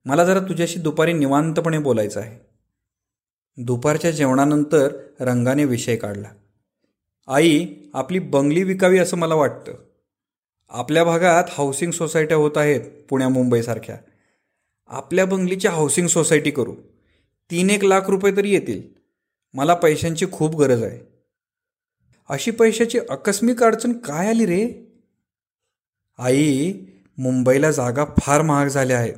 मला 0.08 0.26
जरा 0.26 0.40
तुझ्याशी 0.40 0.80
दुपारी 0.80 1.14
निवांतपणे 1.14 1.78
बोलायचं 1.78 2.20
आहे. 2.20 2.40
दुपारच्या 3.58 4.12
जेवणानंतर 4.12 4.94
रंगाने 5.20 5.66
विषय 5.66 5.96
काढला. 5.96 6.28
आई 7.28 7.68
आपली 7.94 8.20
बंगली 8.20 8.64
विकावी 8.64 9.00
असं 9.00 9.18
मला 9.18 9.36
वाटतं. 9.36 9.74
आपल्या 10.70 11.04
भागात 11.04 11.44
हाऊसिंग 11.50 11.92
सोसायट्या 11.92 12.38
होत 12.38 12.52
आहेत 12.56 12.82
पुण्या 13.10 13.30
मुंबईसारख्या. 13.30 13.98
आपल्या 14.88 15.26
बंगलीची 15.26 15.68
हाऊसिंग 15.68 16.08
सोसायटी 16.08 16.52
करू. 16.52 16.76
तीन 17.52 17.70
एक 17.70 17.84
लाख 17.84 18.02
रुपये 18.08 18.38
तरी 18.38 18.54
येतील. 18.54 18.82
मला 19.54 19.74
पैशांची 19.74 20.26
खूप 20.32 20.56
गरज 20.56 20.84
आहे. 20.84 21.00
अशी 22.30 22.52
पैशाची 22.52 23.00
आकस्मिक 23.10 23.64
अडचण 23.64 23.94
काय 23.94 24.28
आली 24.28 24.46
रे? 24.46 24.92
आई 26.18 26.74
मुंबईला 27.18 27.72
जागा 27.72 28.06
फार 28.20 28.42
महाग 28.42 28.68
झाल्या 28.68 29.00
आहेत. 29.00 29.14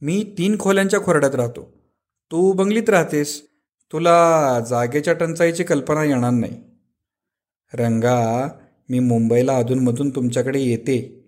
मी 0.00 0.34
तीन 0.38 0.58
खोल्यांच्या 0.60 1.00
खोरड्यात 1.00 1.34
राहतो. 1.34 1.72
तू 2.30 2.52
बंगलीत 2.52 2.90
राहतेस. 2.90 3.42
तुला 3.92 4.60
जागेच्या 4.68 5.14
टंचाईची 5.14 5.64
कल्पना 5.64 6.04
येणार 6.04 6.30
नाही. 6.30 6.60
रंगा 7.74 8.48
मी 8.88 8.98
मुंबईला 8.98 9.56
अधूनमधून 9.56 10.10
तुमच्याकडे 10.10 10.60
येते. 10.60 11.24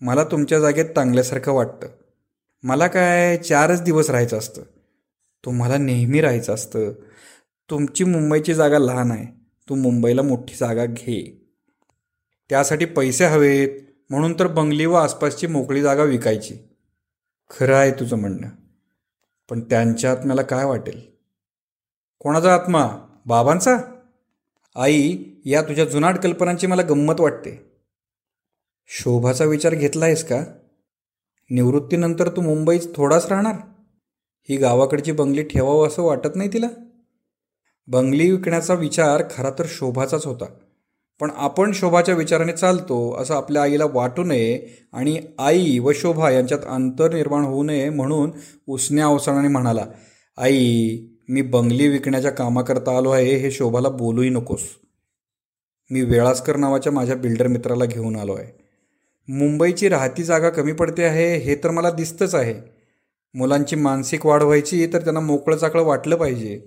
मला 0.00 0.24
तुमच्या 0.24 0.60
जागेत 0.60 0.84
चांगल्यासारखं 0.84 1.52
वाटतं. 1.52 1.88
मला 2.62 2.86
काय 2.86 3.36
चारच 3.36 3.82
दिवस 3.82 4.10
राहायचं 4.10 4.38
असतं. 4.38 4.62
तुम्हाला 5.44 5.76
नेहमी 5.76 6.20
राहायचं 6.20 6.54
असतं. 6.54 6.92
तुमची 7.70 8.04
मुंबईची 8.04 8.54
जागा 8.54 8.78
लहान 8.78 9.10
आहे. 9.10 9.26
तू 9.68 9.74
मुंबईला 9.74 10.22
मोठी 10.22 10.54
जागा 10.54 10.84
घे. 10.84 11.50
त्यासाठी 12.48 12.84
पैसे 12.84 13.24
हवेत. 13.24 13.68
म्हणून 14.10 14.38
तर 14.38 14.46
बंगली 14.46 14.86
व 14.86 14.94
आसपासची 14.94 15.46
मोकळी 15.46 15.82
जागा 15.82 16.02
विकायची. 16.02 16.54
खरं 17.50 17.76
आहे 17.76 17.90
तुझं 17.90 18.16
म्हणणं. 18.16 18.48
पण 19.50 19.60
त्यांच्या 19.60 20.12
आत्म्याला 20.12 20.42
काय 20.42 20.64
वाटेल? 20.64 21.00
कोणाचा 22.20 22.54
आत्मा? 22.54 22.88
बाबांचा? 23.26 23.76
आई 24.76 25.18
या 25.44 25.62
तुझ्या 25.62 25.84
जुनाट 25.84 26.18
कल्पनांची 26.18 26.66
मला 26.66 26.82
गंमत 26.82 27.20
वाटते. 27.20 27.72
शोभाचा 28.86 29.44
विचार 29.44 29.74
घेतला 29.74 30.04
आहेस 30.04 30.28
का? 30.28 30.44
निवृत्तीनंतर 31.50 32.28
तू 32.28 32.40
मुंबईत 32.40 32.80
थोडाच 32.96 33.26
राहणार? 33.26 33.54
ही 34.48 34.56
गावाकडची 34.56 35.12
बंगली 35.12 35.42
ठेवावं 35.42 35.86
असं 35.86 36.02
वाटत 36.02 36.36
नाही 36.36 36.52
तिला? 36.52 36.66
बंगली 37.86 38.30
विकण्याचा 38.30 38.74
विचार 38.74 39.22
खरा 39.30 39.50
तर 39.50 39.64
शोभाचाच 39.68 40.26
होता. 40.26 40.44
पण 41.20 41.30
आपण 41.36 41.72
शोभाच्या 41.72 42.14
विचाराने 42.14 42.52
चालतो 42.52 43.16
असं 43.18 43.34
आपल्या 43.34 43.62
आईला 43.62 43.84
वाटू 43.92 44.24
नये 44.24 44.68
आणि 44.92 45.20
आई 45.38 45.78
व 45.78 45.92
शोभा 45.94 46.30
यांच्यात 46.30 46.60
अंतर 46.68 47.14
निर्माण 47.14 47.44
होऊ 47.44 47.62
नये 47.62 47.90
म्हणून 47.90 48.30
उसण्या 48.66 49.04
अवसाणाने 49.04 49.48
म्हणाला 49.48 49.86
आई 50.36 50.98
मी 51.28 51.42
बंगली 51.42 51.88
विकण्याच्या 51.88 52.30
कामाकरता 52.30 52.96
आलो 52.96 53.10
आहे 53.10 53.36
हे 53.36 53.50
शोभाला 53.50 53.88
बोलूही 53.88 54.28
नकोस. 54.28 54.60
मी 55.90 56.02
वेळासकर 56.02 56.56
नावाच्या 56.56 56.92
माझ्या 56.92 57.16
बिल्डर 57.16 57.46
मित्राला 57.46 57.84
घेऊन 57.84 58.16
आलो 58.16 58.34
आहे. 58.34 58.52
मुंबईची 59.28 59.88
राहती 59.88 60.22
जागा 60.22 60.50
कमी 60.50 60.72
पडते 60.72 61.04
आहे 61.04 61.36
हे 61.36 61.54
तर 61.54 61.70
मला 61.70 61.90
दिसतंच 61.90 62.34
आहे. 62.34 62.54
मुलांची 63.34 63.76
मानसिक 63.76 64.26
वाढ 64.26 64.42
व्हायची 64.42 64.86
तर 64.86 65.00
त्यांना 65.00 65.20
मोकळं 65.20 65.56
चाकळं 65.56 65.82
वाटलं 65.82 66.16
पाहिजे. 66.16 66.60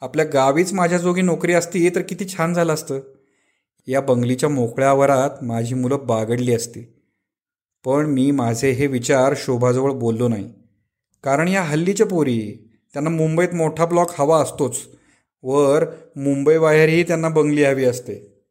आपल्या 0.00 0.24
गावीच 0.24 0.72
माझ्या 0.72 0.98
जोगी 0.98 1.22
नोकरी 1.22 1.52
असती 1.52 1.88
तर 1.88 2.00
किती 2.00 2.28
छान 2.28 2.54
झालं 2.54 2.74
असतं. 2.74 3.00
या 3.86 4.00
बंगलीच्या 4.00 4.48
मोकळ्या 4.48 4.90
आवारात 4.90 5.30
माझी 5.42 5.74
मुलं 5.74 5.98
बागडली 6.06 6.54
असती. 6.54 6.80
पण 7.84 8.06
मी 8.06 8.30
माझे 8.30 8.70
हे 8.70 8.86
विचार 8.86 9.34
शोभाजवळ 9.36 9.92
बोललो 9.92 10.28
नाही. 10.28 10.52
कारण 11.24 11.48
या 11.48 11.62
हल्लीच्या 11.62 12.06
पोरी 12.06 12.70
त्यांना 12.92 13.10
मुंबईत 13.10 13.54
मोठा 13.54 13.86
ब्लॉक 13.86 14.10
हवा 14.18 14.42
असतोच. 14.42 14.76
वर 15.42 15.84
मुंबईबाहेरही 16.16 17.02
त्यांना 17.02 17.28
बंगली 17.28 17.64
हवी 17.64 17.84
असते. 17.84 18.44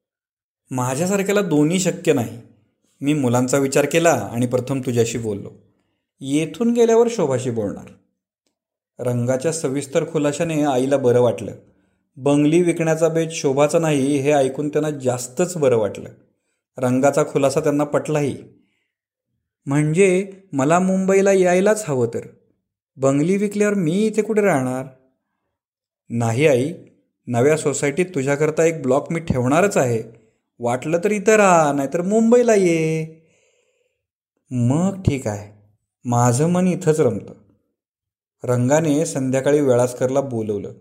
माझ्यासारख्याला 0.71 1.41
दोन्ही 1.41 1.79
शक्य 1.79 2.13
नाही. 2.13 2.41
मी 3.01 3.13
मुलांचा 3.13 3.57
विचार 3.57 3.85
केला 3.85 4.29
आणि 4.33 4.45
प्रथम 4.45 4.81
तुझ्याशी 4.81 5.17
बोललो. 5.17 5.49
येथून 6.19 6.73
गेल्यावर 6.73 7.07
शोभाशी 7.09 7.49
बोलणार. 7.49 7.85
रंगाच्या 8.99 9.53
सविस्तर 9.53 10.11
खुलाशाने 10.11 10.63
आईला 10.63 10.97
बरं 10.97 11.21
वाटलं. 11.21 11.51
बंगली 12.17 12.61
विकण्याचा 12.61 13.09
बेत 13.09 13.27
शोभाचा 13.31 13.79
नाही 13.79 14.17
हे 14.17 14.31
ऐकून 14.31 14.69
त्यांना 14.69 14.89
जास्तच 14.89 15.57
बरं 15.57 15.77
वाटलं. 15.77 16.09
रंगाचा 16.77 17.23
खुलासा 17.23 17.59
त्यांना 17.59 17.83
पटलाही. 17.83 18.37
म्हणजे 19.65 20.31
मला 20.53 20.79
मुंबईला 20.79 21.31
यायलाच 21.31 21.83
हवं 21.87 22.07
तर. 22.07 22.19
बंगली 22.95 23.37
विकल्यावर 23.37 23.73
मी 23.73 23.91
इथे 23.91 24.21
कुठे 24.21 24.41
राहणार? 24.41 24.85
नाही 26.09 26.47
आई 26.47 26.73
नव्या 27.27 27.57
सोसायटीत 27.57 28.05
तुझ्याकरता 28.15 28.63
एक 28.63 28.81
ब्लॉक 28.81 29.11
मी 29.11 29.19
ठेवणारच 29.19 29.77
आहे. 29.77 30.03
वाटलं 30.59 30.99
तर 31.03 31.11
इथं 31.11 31.35
राहा 31.35 31.73
नाहीतर 31.73 32.01
मुंबईला 32.01 32.55
ये. 32.55 33.07
मग 34.51 35.01
ठीक 35.01 35.27
आहे. 35.27 35.69
माझं 36.05 36.49
मन 36.49 36.67
इथंच 36.67 36.99
रमतं. 36.99 37.33
रंगाने 38.43 39.05
संध्याकाळी 39.05 39.59
वेळासकरला 39.59 40.21
बोलवलं. 40.21 40.73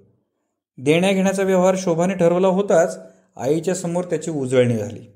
देण्याघेण्याचा 0.79 1.43
व्यवहार 1.43 1.75
शोभाने 1.79 2.15
ठरवला 2.15 2.49
होताच 2.49 2.99
आईच्या 3.37 3.75
समोर 3.75 4.05
त्याची 4.05 4.31
उजळणी 4.31 4.77
झाली. 4.77 5.07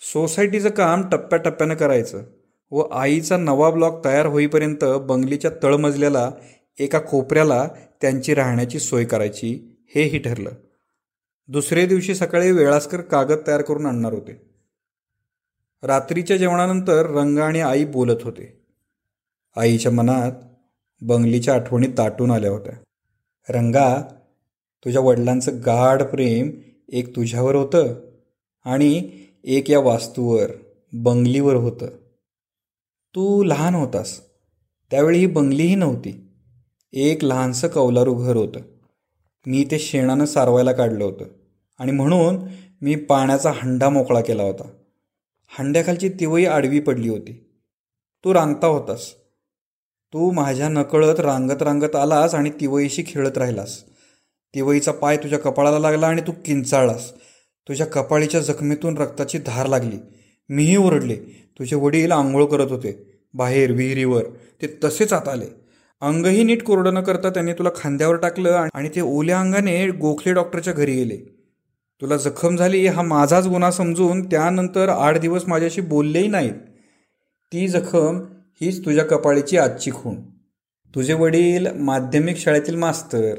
सोसायटीचं 0.00 0.68
काम 0.68 1.08
टप्प्याटप्प्यानं 1.08 1.74
करायचं 1.74 2.22
व 2.70 2.80
आईचा 2.80 3.36
नवा 3.36 3.70
ब्लॉक 3.70 4.04
तयार 4.04 4.26
होईपर्यंत 4.26 4.84
बंगलीच्या 4.84 5.50
तळमजल्याला 5.62 6.30
एका 6.78 6.98
कोपऱ्याला 6.98 7.68
त्यांची 8.00 8.34
राहण्याची 8.34 8.78
सोय 8.78 9.04
करायची 9.04 9.76
हेही 9.94 10.18
ठरलं. 10.18 10.50
दुसरे 11.48 11.86
दिवशी 11.86 12.14
सकाळी 12.14 12.52
वेळासकर 12.52 13.00
कागद 13.00 13.38
तयार 13.46 13.62
करून 13.62 13.86
आणणार 13.86 14.12
होते. 14.12 14.50
रात्रीच्या 15.82 16.36
जेवणानंतर 16.36 17.06
रंगा 17.06 17.44
आणि 17.44 17.60
आई 17.60 17.84
बोलत 17.84 18.22
होते. 18.22 18.66
आईच्या 19.56 19.92
मनात 19.92 20.32
बंगलीच्या 21.00 21.54
आठवणी 21.54 21.86
दाटून 21.86 22.30
आल्या 22.30 22.50
होत्या. 22.50 22.74
रंगा 23.48 24.17
तुझ्या 24.84 25.02
वडिलांचं 25.02 25.60
गाढ 25.66 26.02
प्रेम 26.02 26.50
एक 26.88 27.16
तुझ्यावर 27.16 27.54
होतं 27.54 27.94
आणि 28.64 29.10
एक 29.44 29.70
या 29.70 29.80
वास्तूवर 29.80 30.50
बंगलीवर 30.92 31.54
होतं. 31.54 31.86
तू 33.14 33.44
लहान 33.44 33.74
होतास. 33.74 34.20
त्यावेळी 34.90 35.18
ही 35.18 35.26
बंगलीही 35.26 35.74
नव्हती. 35.74 36.28
एक 36.92 37.24
लहानसं 37.24 37.68
कौलारू 37.68 38.14
घर 38.14 38.36
होतं. 38.36 38.60
मी 39.46 39.64
ते 39.70 39.78
शेणानं 39.78 40.24
सारवायला 40.24 40.72
काढलं 40.72 41.04
होतं 41.04 41.24
आणि 41.78 41.92
म्हणून 41.92 42.36
मी 42.82 42.94
पाण्याचा 42.94 43.50
हंडा 43.50 43.88
मोकळा 43.88 44.20
केला 44.20 44.42
होता. 44.42 44.68
हंड्याखालची 45.58 46.08
तिवई 46.08 46.44
आडवी 46.44 46.80
पडली 46.80 47.08
होती. 47.08 47.50
तू 48.24 48.34
रांगता 48.34 48.66
होतास. 48.66 49.12
तू 50.12 50.30
माझ्या 50.30 50.68
नकळत 50.68 51.20
रांगत 51.20 51.62
रांगत 51.62 51.96
आलास 51.96 52.34
आणि 52.34 52.50
तिवईशी 52.50 53.04
खेळत 53.06 53.38
राहिलास. 53.38 53.84
तिवईचा 54.54 54.92
पाय 54.92 55.16
तुझ्या 55.16 55.38
कपाळाला 55.38 55.78
लागला 55.78 56.06
आणि 56.06 56.22
तू 56.26 56.32
किंचाळलास. 56.44 57.12
तुझ्या 57.68 57.86
कपाळीच्या 57.86 58.40
जखमेतून 58.40 58.98
रक्ताची 58.98 59.38
धार 59.38 59.66
लागली. 59.66 59.96
मीही 60.48 60.76
ओरडले. 60.76 61.16
तुझे 61.58 61.76
वडील 61.76 62.12
आंघोळ 62.12 62.44
करत 62.44 62.70
होते. 62.70 63.20
बाहेर 63.34 63.72
विहिरीवर. 63.72 64.22
ते 64.62 64.78
तसेच 64.84 65.12
आत 65.12 65.28
आले. 65.28 65.46
अंगही 66.00 66.44
नीट 66.44 66.62
कोरडं 66.62 66.94
न 66.94 67.00
करता 67.00 67.30
त्यांनी 67.30 67.52
तुला 67.52 67.68
खांद्यावर 67.76 68.16
टाकलं 68.16 68.66
आणि 68.74 68.88
ते 68.88 69.00
ओल्या 69.00 69.40
अंगाने 69.40 69.88
गोखले 69.88 70.32
डॉक्टरच्या 70.32 70.72
घरी 70.72 70.94
गेले. 70.94 71.16
तुला 72.00 72.16
जखम 72.16 72.56
झाली 72.56 72.86
हा 72.86 73.02
माझाच 73.02 73.46
गुन्हा 73.46 73.70
समजून 73.70 74.26
त्यानंतर 74.26 74.88
आठ 74.88 75.18
दिवस 75.18 75.42
माझ्याशी 75.46 75.80
बोललेही 75.80 76.28
नाहीत. 76.28 76.52
ती 77.52 77.68
जखम 77.68 78.20
हीच 78.60 78.84
तुझ्या 78.84 79.04
कपाळीची 79.04 79.58
आजची 79.58 79.90
खूण. 79.90 80.14
तुझे 80.94 81.14
वडील 81.14 81.66
माध्यमिक 81.66 82.36
शाळेतील 82.36 82.74
मास्तर. 82.74 83.34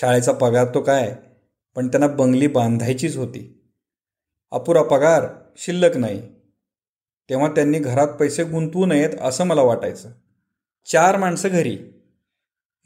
शाळेचा 0.00 0.32
पगार 0.32 0.74
तो 0.74 0.80
काय? 0.80 1.16
पण 1.76 1.88
त्यांना 1.88 2.06
बंगली 2.06 2.46
बांधायचीच 2.46 3.16
होती. 3.16 3.62
अपुरा 4.50 4.82
पगार 4.82 5.26
शिल्लक 5.56 5.96
नाही. 5.96 6.22
तेव्हा 7.30 7.48
त्यांनी 7.48 7.78
घरात 7.78 8.08
पैसे 8.08 8.44
गुंतवू 8.44 8.86
नयेत 8.86 9.10
असं 9.20 9.44
मला 9.44 9.62
वाटायचं. 9.62 10.10
चार 10.86 11.16
माणसं 11.16 11.48
घरी. 11.48 11.78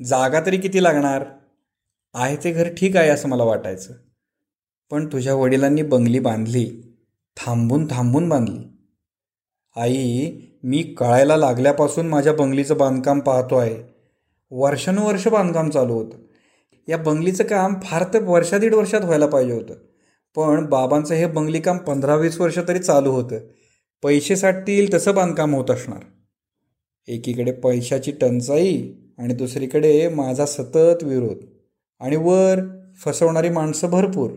जागा 0.05 0.41
तरी 0.47 0.57
किती 0.57 0.83
लागणार? 0.83 1.25
आहे 2.15 2.37
ते 2.37 2.53
घर 2.53 2.69
ठीक 2.69 2.97
आहे 2.97 3.11
असं 3.11 3.29
मला 3.29 3.45
वाटायचं. 3.45 3.95
पण 4.91 5.07
तुझ्या 5.07 5.35
वडिलांनी 5.35 5.83
बंगली 5.83 6.19
बांधली. 6.19 6.97
थांबून 7.37 7.87
थांबून 7.91 8.29
बांधली. 8.29 8.87
आई 9.77 10.33
मी 10.63 10.83
कळायला 10.83 11.37
लागल्यापासून 11.37 12.09
माझ्या 12.09 12.33
बंगलीचं 12.33 12.77
बांधकाम 12.77 13.21
पाहतो 13.21 13.57
आहे 13.57 13.83
वर्षानुवर्ष 14.51 15.29
बांधकाम 15.29 15.71
चालू 15.71 15.93
होतं. 15.93 16.30
या 16.91 16.97
बंगलीचं 16.97 17.45
काम 17.45 17.75
फार 17.85 18.05
तर 18.15 18.23
वर्षा 18.23 18.59
दीड 18.59 18.75
वर्षात 18.75 19.01
व्हायला 19.01 19.27
पाहिजे 19.27 19.53
होतं. 19.53 19.75
पण 20.37 20.67
बाबांचं 20.67 21.15
हे 21.15 21.27
बंगली 21.27 21.61
काम 21.61 21.79
पंधरा 21.79 22.15
वीस 22.15 22.41
वर्ष 22.41 22.59
तरी 22.69 22.79
चालू 22.79 23.11
होतं. 23.11 23.39
पैसे 24.03 24.37
साठतील 24.37 24.95
तसं 24.95 25.15
बांधकाम 25.15 25.55
होत 25.55 25.71
असणार. 25.71 26.01
एकीकडे 27.09 27.53
पैशाची 27.53 28.13
टंचाई 28.13 28.93
आणि 29.19 29.35
दुसरीकडे 29.35 30.09
माझा 30.09 30.47
सतत 30.47 31.05
विरोध. 31.05 31.39
आणि 32.01 32.17
वर 32.17 32.81
फसवणारी 33.05 33.49
माणसं 33.49 33.91
भरपूर. 33.91 34.31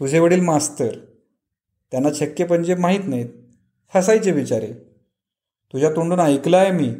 तुझे 0.00 0.18
वडील 0.18 0.40
मास्तर. 0.40 0.96
त्यांना 1.90 2.08
शक्य 2.14 2.44
पंजे 2.44 2.74
माहीत 2.74 3.00
नाहीत. 3.06 3.28
हसायचे 3.94 4.32
बिचारे. 4.32 4.72
तुझ्या 5.72 5.90
तोंडून 5.90 6.20
ऐकलं 6.20 6.56
आहे 6.56 6.70
मी. 6.70 6.92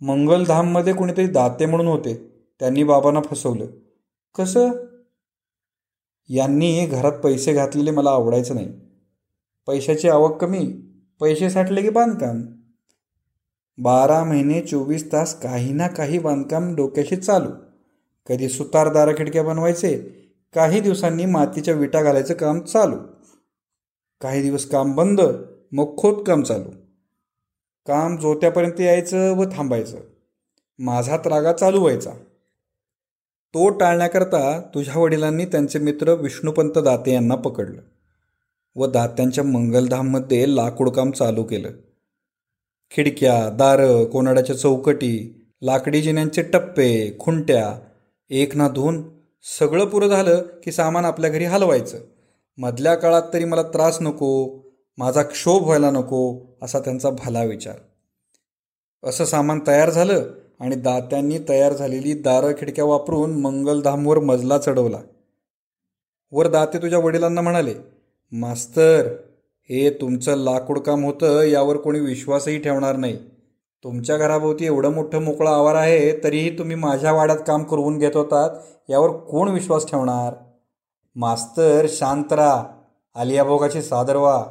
मंगलधाममध्ये 0.00 0.92
कोणीतरी 0.92 1.26
दाते 1.26 1.66
म्हणून 1.66 1.86
होते. 1.86 2.42
त्यांनी 2.60 2.84
बाबांना 2.84 3.20
फसवलं. 3.20 3.66
कसं? 4.34 4.70
यांनी 6.28 6.86
घरात 6.86 7.12
पैसे 7.12 7.52
घातलेले 7.52 7.90
मला 7.90 8.10
आवडायचं 8.10 8.54
नाही. 8.54 8.68
पैशाची 9.66 10.08
आवक 10.08 10.40
कमी 10.40 10.72
पैसे 11.20 11.50
साठले 11.50 11.82
की 11.82 11.90
बांधकाम. 11.90 12.42
बारा 13.78 14.24
महिने 14.24 14.60
चोवीस 14.60 15.12
तास 15.12 15.40
काही 15.40 15.72
ना 15.72 15.86
काही 15.86 16.18
बांधकाम 16.18 16.74
डोक्याशी 16.74 17.16
चालू. 17.16 17.50
कधी 18.26 18.48
सुतारदारा 18.48 19.12
खिडक्या 19.12 19.42
बनवायचे 19.42 19.98
काही 20.54 20.80
दिवसांनी 20.80 21.26
मातीच्या 21.26 21.74
विटा 21.74 22.02
घालायचं 22.02 22.34
काम 22.34 22.60
चालू. 22.60 22.96
काही 24.20 24.42
दिवस 24.42 24.64
काम 24.66 24.94
बंद 24.94 25.20
मग 25.72 25.96
खोदकाम 25.96 26.42
चालू. 26.42 26.70
काम 27.86 28.16
जोत्यापर्यंत 28.16 28.80
यायचं 28.80 29.36
व 29.36 29.44
थांबायचं. 29.44 29.98
माझा 30.78 31.16
त्रागा 31.16 31.52
चालू 31.52 31.80
व्हायचा. 31.80 32.10
तो 33.54 33.68
टाळण्याकरता 33.68 34.60
तुझ्या 34.74 34.98
वडिलांनी 34.98 35.44
त्यांचे 35.44 35.78
मित्र 35.78 36.12
विष्णुपंत 36.12 36.78
दाते 36.78 37.12
यांना 37.12 37.34
पकडलं 37.34 37.80
व 38.76 38.86
दात्यांच्या 38.86 39.44
मंगलधाममध्ये 39.44 40.56
लाकूडकाम 40.56 41.10
चालू 41.10 41.42
केलं. 41.42 41.70
खिडक्या 42.90 43.48
दारं 43.50 44.04
कोनाड्याच्या 44.04 44.56
चौकटी 44.56 45.12
लाकडी 45.62 46.02
जिन्यांचे 46.02 46.42
टप्पे 46.42 47.16
खुंट्या 47.20 47.78
एक 48.30 48.56
ना 48.56 48.68
दोन 48.68 49.02
सगळं 49.58 49.86
पुरं 49.86 50.08
झालं 50.08 50.42
की 50.64 50.72
सामान 50.72 51.04
आपल्या 51.04 51.30
घरी 51.30 51.44
हलवायचं. 51.44 51.98
मधल्या 52.58 52.94
काळात 52.94 53.22
तरी 53.32 53.44
मला 53.44 53.62
त्रास 53.62 53.98
नको 54.00 54.30
माझा 54.98 55.22
क्षोभ 55.22 55.62
व्हायला 55.62 55.90
नको 55.90 56.20
असा 56.62 56.78
त्यांचा 56.78 57.10
भला 57.10 57.44
विचार. 57.44 57.78
असं 59.04 59.24
सामान 59.24 59.60
तयार 59.66 59.90
झालं 59.90 60.24
आणि 60.60 60.74
दात्यांनी 60.74 61.38
तयार 61.48 61.72
झालेली 61.72 62.14
दारं 62.14 62.52
खिडक्या 62.52 62.84
वापरून 62.84 63.40
मंगलधामवर 63.40 64.18
मजला 64.18 64.58
चढवला. 64.58 64.98
वर 66.32 66.46
दाते 66.46 66.78
तुझ्या 66.78 66.98
वडिलांना 66.98 67.40
म्हणाले 67.40 67.74
मास्तर 68.32 69.06
हे 69.70 69.90
तुमचं 69.90 70.36
लाकूड 70.36 70.78
काम 70.78 71.04
होतं 71.04 71.42
यावर 71.42 71.76
कोणी 71.76 72.00
विश्वासही 72.00 72.58
ठेवणार 72.58 72.96
नाही. 72.96 73.18
तुमच्या 73.84 74.16
घराभोवती 74.16 74.66
एवढं 74.66 74.92
मोठं 74.92 75.22
मोकळं 75.22 75.50
आवार 75.50 75.74
आहे 75.74 76.24
तरीही 76.24 76.58
तुम्ही 76.58 76.76
माझ्या 76.76 77.12
वाड्यात 77.12 77.38
काम 77.46 77.62
करून 77.62 77.98
घेत 77.98 78.16
होतात 78.16 78.50
यावर 78.88 79.10
कोण 79.10 79.48
विश्वास 79.48 79.90
ठेवणार? 79.90 80.34
मास्तर 81.16 81.86
शांतरा 81.88 82.64
आलियाभोगाची 83.14 83.82
सादर 83.82 84.16
व्हा. 84.16 84.46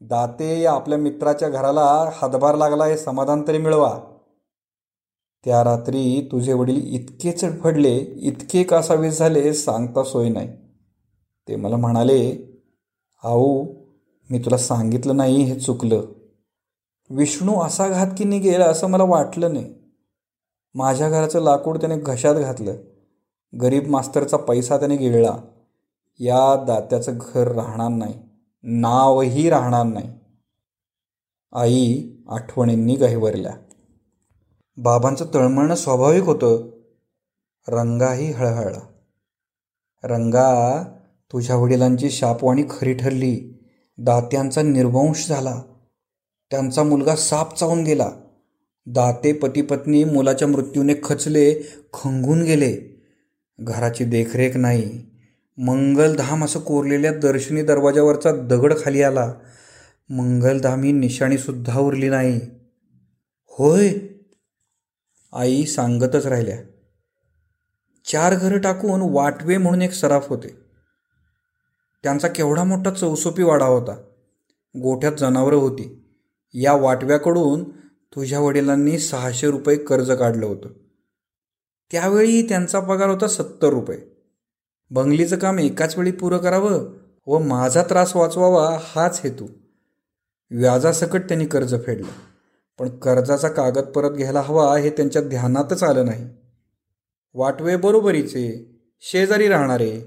दाते 0.00 0.60
या 0.60 0.72
आपल्या 0.72 0.98
मित्राच्या 0.98 1.48
घराला 1.48 2.10
हातभार 2.12 2.54
लागला 2.54 2.84
हे 2.84 2.96
समाधान 2.96 3.42
तरी 3.48 3.58
मिळवा. 3.58 4.00
त्या 5.44 5.64
रात्री 5.64 6.28
तुझे 6.32 6.52
वडील 6.52 6.94
इतके 6.94 7.32
चडफडले 7.32 7.96
इतके 7.98 8.62
कासावीस 8.62 9.18
झाले 9.18 9.54
सांगता 9.54 10.04
सोय 10.04 10.28
नाही. 10.28 10.48
ते 11.48 11.56
मला 11.56 11.76
म्हणाले 11.76 12.36
आऊ 13.24 13.66
मी 14.30 14.38
तुला 14.38 14.56
सांगितलं 14.56 15.16
नाही 15.16 15.42
हे 15.42 15.60
चुकलं. 15.60 16.02
विष्णू 17.10 17.60
असा 17.60 17.88
घात 17.88 18.06
की 18.18 18.24
निघेल 18.24 18.60
असं 18.60 18.86
मला 18.86 19.04
वाटलं 19.04 19.52
नाही. 19.52 19.74
माझ्या 20.74 21.10
घराचं 21.10 21.40
लाकूड 21.40 21.78
त्याने 21.78 21.96
घशात 21.96 22.34
घातलं. 22.34 22.74
गरीब 23.62 23.88
मास्तरचा 23.88 24.36
पैसा 24.36 24.78
त्याने 24.78 24.96
गिळला. 24.96 25.36
या 26.18 26.64
दात्याचं 26.64 27.18
घर 27.20 27.52
राहणार 27.52 27.88
नाही. 27.88 28.14
नावही 28.62 29.50
राहणार 29.50 29.86
नाही. 29.86 30.08
आई 31.52 32.10
आठवणींनी 32.28 32.94
गहिवरल्या. 32.94 33.52
बाबांचं 34.76 35.26
तळमळणं 35.34 35.74
स्वाभाविक 35.74 36.22
होतं. 36.22 36.70
रंगाही 37.68 38.30
हळहळला. 38.30 38.80
रंगा 40.04 40.82
तुझ्या 41.32 41.56
वडिलांची 41.56 42.10
शापवाणी 42.10 42.62
खरी 42.70 42.94
ठरली. 42.94 43.64
दात्यांचा 43.98 44.62
निर्वंश 44.62 45.28
झाला. 45.28 45.62
त्यांचा 46.50 46.82
मुलगा 46.82 47.16
साप 47.16 47.58
चावून 47.58 47.84
गेला. 47.84 48.10
दाते 48.86 49.32
पतीपत्नी 49.32 50.04
मुलाच्या 50.04 50.48
मृत्यूने 50.48 50.94
खचले 51.04 51.54
खंगून 51.92 52.42
गेले. 52.42 53.02
घराची 53.60 54.04
देखरेख 54.04 54.56
नाही. 54.56 55.06
मंगलधाम 55.58 56.44
असं 56.44 56.60
कोरलेल्या 56.60 57.12
दर्शनी 57.12 57.62
दरवाजावरचा 57.62 58.30
दगड 58.32 58.74
खाली 58.84 59.02
आला. 59.02 59.34
मंगलधाम 60.10 60.82
ही 60.82 60.92
निशाणीसुद्धा 60.92 61.80
उरली 61.80 62.08
नाही. 62.08 62.40
होय? 63.46 63.90
आई 65.32 65.64
सांगतच 65.64 66.26
राहिल्या 66.26 66.58
चार 68.04 68.34
घरं 68.34 68.60
टाकून 68.60 69.00
वाटवे 69.02 69.56
म्हणून 69.56 69.82
एक 69.82 69.92
सराफ 69.92 70.28
होते. 70.28 70.56
त्यांचा 72.02 72.28
केवढा 72.28 72.64
मोठा 72.64 72.90
चौसोपी 72.90 73.42
वाडा 73.42 73.64
होता. 73.64 73.94
गोठ्यात 74.82 75.12
जनावरं 75.12 75.56
होती. 75.56 76.04
या 76.54 76.72
वाटव्याकडून 76.72 77.70
तुझ्या 78.14 78.40
वडिलांनी 78.40 78.98
सहाशे 78.98 79.50
रुपये 79.50 79.76
कर्ज 79.76 80.10
काढलं 80.10 80.46
होतं. 80.46 80.68
त्यावेळी 81.90 82.42
त्यांचा 82.42 82.80
पगार 82.80 83.08
होता 83.08 83.28
सत्तर 83.28 83.68
रुपये. 83.68 83.98
बंगलीचं 84.90 85.36
काम 85.36 85.58
एकाच 85.58 85.96
वेळी 85.96 86.12
पुरं 86.12 86.38
करावं 86.38 86.92
व 87.26 87.38
माझा 87.38 87.82
त्रास 87.82 88.16
वाचवावा 88.16 88.78
हाच 88.82 89.20
हेतू. 89.24 89.46
व्याजासकट 90.50 91.20
त्यांनी 91.20 91.46
कर्ज 91.46 91.74
फेडलं. 91.86 92.29
पण 92.80 92.88
कर्जाचा 92.88 93.48
कागद 93.48 93.84
परत 93.84 94.10
घ्यायला 94.10 94.40
हवा 94.40 94.78
हे 94.78 94.90
त्यांच्या 94.90 95.22
ध्यानातच 95.22 95.82
आलं 95.82 96.04
नाही. 96.06 96.28
वाटवे 97.34 97.76
बरोबरीचे 97.76 98.70
शेजारी 99.00 99.48
राहणारे 99.48 100.00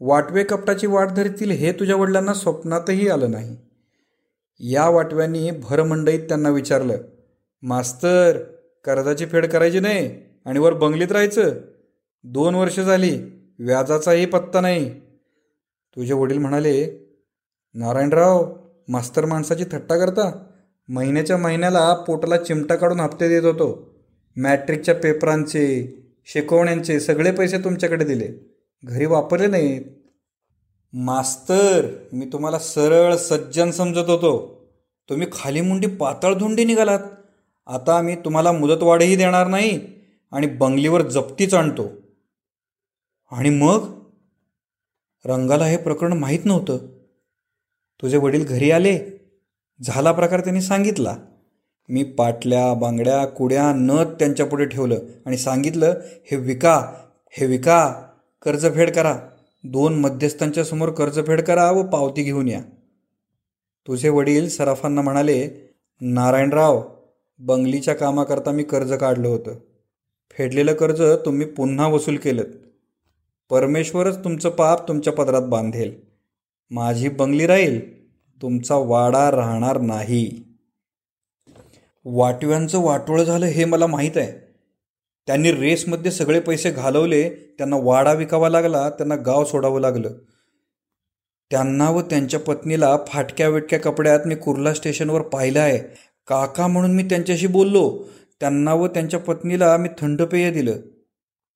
वाटवे 0.00 0.44
कपटाची 0.44 0.86
वाट 0.86 1.08
धरतील 1.08 1.50
हे 1.50 1.72
तुझ्या 1.72 1.96
वडिलांना 1.96 2.34
स्वप्नातही 2.34 3.08
आलं 3.08 3.30
नाही. 3.30 3.56
या 4.60 4.88
वाटव्यांनी 4.88 5.50
भरमंडईत 5.50 6.20
त्यांना 6.20 6.48
विचारलं 6.48 6.96
मास्तर 7.62 8.38
कर्जाची 8.84 9.26
फेड 9.26 9.46
करायची 9.46 9.80
नाही 9.80 10.22
आणि 10.44 10.58
वर 10.58 10.72
बंगलीत 10.74 11.12
राहायचं? 11.12 11.50
दोन 12.24 12.54
वर्ष 12.54 12.80
झाली 12.80 13.18
व्याजाचाही 13.58 14.26
पत्ता 14.26 14.60
नाही. 14.60 15.00
तुझे 15.96 16.14
वडील 16.14 16.38
म्हणाले 16.38 17.08
नारायणराव 17.74 18.56
मास्तर 18.88 19.24
माणसाची 19.24 19.64
थट्टा 19.72 19.98
करता? 19.98 20.46
महिन्याच्या 20.88 21.36
महिन्याला 21.36 21.94
पोटाला 21.94 22.36
चिमटा 22.36 22.76
काढून 22.76 23.00
हप्ते 23.00 23.28
देत 23.28 23.42
होतो. 23.42 23.94
मॅट्रिकच्या 24.36 24.94
पेपरांचे 24.94 25.94
शिकवण्यांचे 26.26 27.00
सगळे 27.00 27.32
पैसे 27.32 27.58
तुमच्याकडे 27.58 28.04
दिले. 28.04 28.28
घरी 28.84 29.06
वापरले 29.06 29.46
नाहीत. 29.46 29.82
मास्तर 30.92 31.86
मी 32.12 32.26
तुम्हाला 32.32 32.58
सरळ 32.58 33.16
सज्जन 33.16 33.70
समजत 33.70 34.10
होतो. 34.10 34.56
तुम्ही 35.08 35.26
खाली 35.32 35.60
मुंडी 35.60 35.86
पातळ 35.86 36.34
धुंडी 36.34 36.64
निघालात. 36.64 36.98
आता 37.66 38.00
मी 38.00 38.14
तुम्हाला 38.14 38.52
मुदतवाढही 38.52 39.16
देणार 39.16 39.46
नाही 39.46 39.80
आणि 40.32 40.46
बंगलीवर 40.46 41.02
जप्तीच 41.02 41.54
आणतो. 41.54 41.90
आणि 43.30 43.50
मग? 43.50 44.04
रंगाला 45.24 45.64
हे 45.64 45.76
प्रकरण 45.76 46.12
माहीत 46.12 46.40
नव्हतं. 46.44 46.78
तुझे 48.02 48.16
वडील 48.16 48.44
घरी 48.44 48.70
आले. 48.70 49.15
झाला 49.82 50.12
प्रकार 50.12 50.40
त्यांनी 50.40 50.60
सांगितला. 50.60 51.16
मी 51.88 52.04
पाटल्या 52.04 52.74
बांगड्या 52.74 53.26
कुड्या 53.26 53.72
नथ 53.72 54.04
त्यांच्यापुढे 54.04 54.64
ठेवलं 54.64 54.98
आणि 55.26 55.36
सांगितलं 55.36 55.94
हे 56.04 56.36
विका 56.36 56.92
हे 57.30 57.46
विका 57.46 58.06
कर्जफेड 58.42 58.94
करा. 58.94 59.18
दोन 59.64 59.94
मध्यस्थांच्या 60.00 60.64
समोर 60.64 60.90
कर्जफेड 60.90 61.40
करा 61.40 61.70
व 61.70 61.82
पावती 61.82 62.22
घेऊन 62.22 62.48
या. 62.48 62.60
तुझे 63.88 64.08
वडील 64.08 64.48
सराफांना 64.48 65.02
म्हणाले 65.02 65.70
नारायणराव 66.00 66.82
बंगलीच्या 67.38 67.94
कामाकरता 67.94 68.50
मी 68.50 68.62
कर्ज 68.62 68.92
काढलं 68.92 69.28
होतं. 69.28 69.54
फेडलेलं 70.30 70.74
कर्ज 70.74 71.02
तुम्ही 71.02 71.46
पुन्हा 71.46 71.86
वसूल 71.88 72.16
केलं 72.16 72.42
परमेश्वरच 73.50 74.24
तुमचं 74.24 74.50
पाप 74.50 74.88
तुमच्या 74.88 75.12
पदरात 75.12 75.42
बांधेल. 75.42 76.00
माझी 76.70 77.08
बंगली 77.08 77.46
राहील. 77.46 78.05
तुमचा 78.42 78.74
वाडा 78.74 79.30
राहणार 79.30 79.80
नाही. 79.80 80.44
वाटव्यांचं 82.04 82.78
वाटोळं 82.78 83.24
झालं 83.24 83.46
हे 83.46 83.64
मला 83.64 83.86
माहीत 83.86 84.16
आहे. 84.16 84.46
त्यांनी 85.26 85.52
रेसमध्ये 85.52 86.10
सगळे 86.10 86.40
पैसे 86.40 86.70
घालवले 86.70 87.30
त्यांना 87.30 87.76
वाडा 87.82 88.12
विकावा 88.12 88.48
लागला 88.48 88.90
त्यांना 88.90 89.14
गाव 89.16 89.44
सोडावं 89.44 89.80
लागलं. 89.80 90.10
त्यांना 91.50 91.90
व 91.90 92.00
त्यांच्या 92.00 92.40
पत्नीला 92.40 92.96
फाटक्या 93.08 93.48
विटक्या 93.48 93.78
कपड्यात 93.80 94.20
मी 94.26 94.34
कुर्ला 94.34 94.74
स्टेशनवर 94.74 95.20
पाहिलं 95.20 95.60
आहे. 95.60 95.78
काका 96.26 96.66
म्हणून 96.66 96.90
मी 96.90 97.02
त्यांच्याशी 97.02 97.46
बोललो. 97.46 98.04
त्यांना 98.40 98.74
व 98.74 98.86
त्यांच्या 98.86 99.20
पत्नीला 99.20 99.76
मी 99.76 99.88
थंड 99.98 100.22
पेय 100.22 100.50
दिलं. 100.50 100.72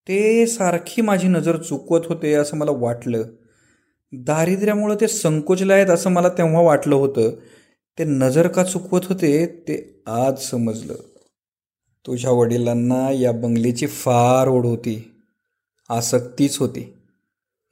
ते 0.08 0.46
सारखी 0.46 1.02
माझी 1.02 1.28
नजर 1.28 1.56
चुकवत 1.56 2.00
होते 2.06 2.32
असं 2.32 2.56
मला 2.56 2.70
वाटलं. 2.74 3.22
दारिद्र्यामुळं 4.12 4.96
ते 5.00 5.08
संकोचले 5.08 5.72
आहेत 5.72 5.86
असं 5.86 6.10
मला 6.10 6.28
तेव्हा 6.28 6.60
वाटलं 6.60 6.94
होतं. 6.94 7.30
ते 7.98 8.04
नजर 8.04 8.48
का 8.48 8.64
चुकवत 8.64 9.00
होते 9.08 9.46
ते 9.46 10.02
आज 10.06 10.38
समजलं. 10.38 10.94
तुझ्या 12.06 12.30
वडिलांना 12.30 13.10
या 13.12 13.32
बंगलीची 13.32 13.86
फार 13.86 14.48
ओढ 14.48 14.66
होती. 14.66 15.12
आसक्तीच 15.88 16.58
होती. 16.58 16.94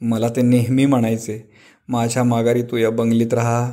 मला 0.00 0.28
ते 0.28 0.42
नेहमी 0.42 0.86
म्हणायचे 0.86 1.50
माझ्या 1.88 2.24
माघारी 2.24 2.62
तू 2.62 2.76
या 2.76 2.90
बंगलीत 2.90 3.34
राहा. 3.34 3.72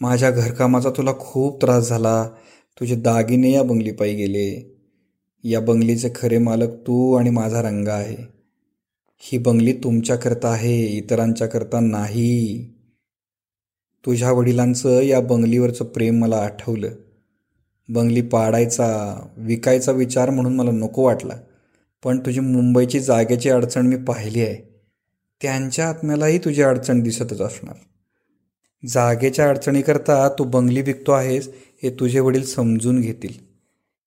माझ्या 0.00 0.30
घरकामाचा 0.30 0.90
तुला 0.90 1.12
खूप 1.12 1.62
त्रास 1.62 1.88
झाला. 1.88 2.28
तुझे 2.80 2.94
दागिने 2.94 3.52
या 3.52 3.62
बंगलीपायी 3.62 4.14
गेले. 4.14 4.78
या 5.44 5.60
बंगलीचे 5.60 6.10
खरे 6.14 6.38
मालक 6.38 6.70
तू 6.86 7.14
आणि 7.14 7.30
माझा 7.30 7.62
रंग 7.62 7.88
आहे. 7.88 8.41
ही 9.24 9.38
बंगली 9.38 9.72
तुमच्याकरता 9.72 10.48
आहे 10.48 10.86
इतरांच्याकरता 10.86 11.80
नाही. 11.80 12.64
तुझ्या 14.06 14.32
वडिलांचं 14.32 15.00
या 15.00 15.20
बंगलीवरचं 15.20 15.84
प्रेम 15.84 16.18
मला 16.18 16.36
आठवलं. 16.36 16.88
बंगली 17.88 18.22
पाडायचा 18.22 19.20
विकायचा 19.36 19.92
विचार 19.92 20.30
म्हणून 20.30 20.56
मला 20.56 20.70
नको 20.70 21.04
वाटला. 21.04 21.34
पण 22.04 22.18
तुझी 22.18 22.40
मुंबईची 22.40 23.00
जागेची 23.00 23.50
अडचण 23.50 23.86
मी 23.86 23.96
पाहिली 23.96 24.40
आहे. 24.40 24.82
त्यांच्या 25.42 25.88
आत्म्यालाही 25.88 26.38
तुझी 26.38 26.62
अडचण 26.62 27.02
दिसतच 27.02 27.40
असणार. 27.40 27.74
जागेच्या 28.88 29.48
अडचणीकरता 29.48 30.28
तू 30.28 30.44
बंगली 30.44 30.82
विकतो 30.82 31.12
आहेस 31.12 31.50
हे 31.82 31.90
तुझे 31.90 32.20
वडील 32.20 32.44
समजून 32.44 33.00
घेतील. 33.00 33.32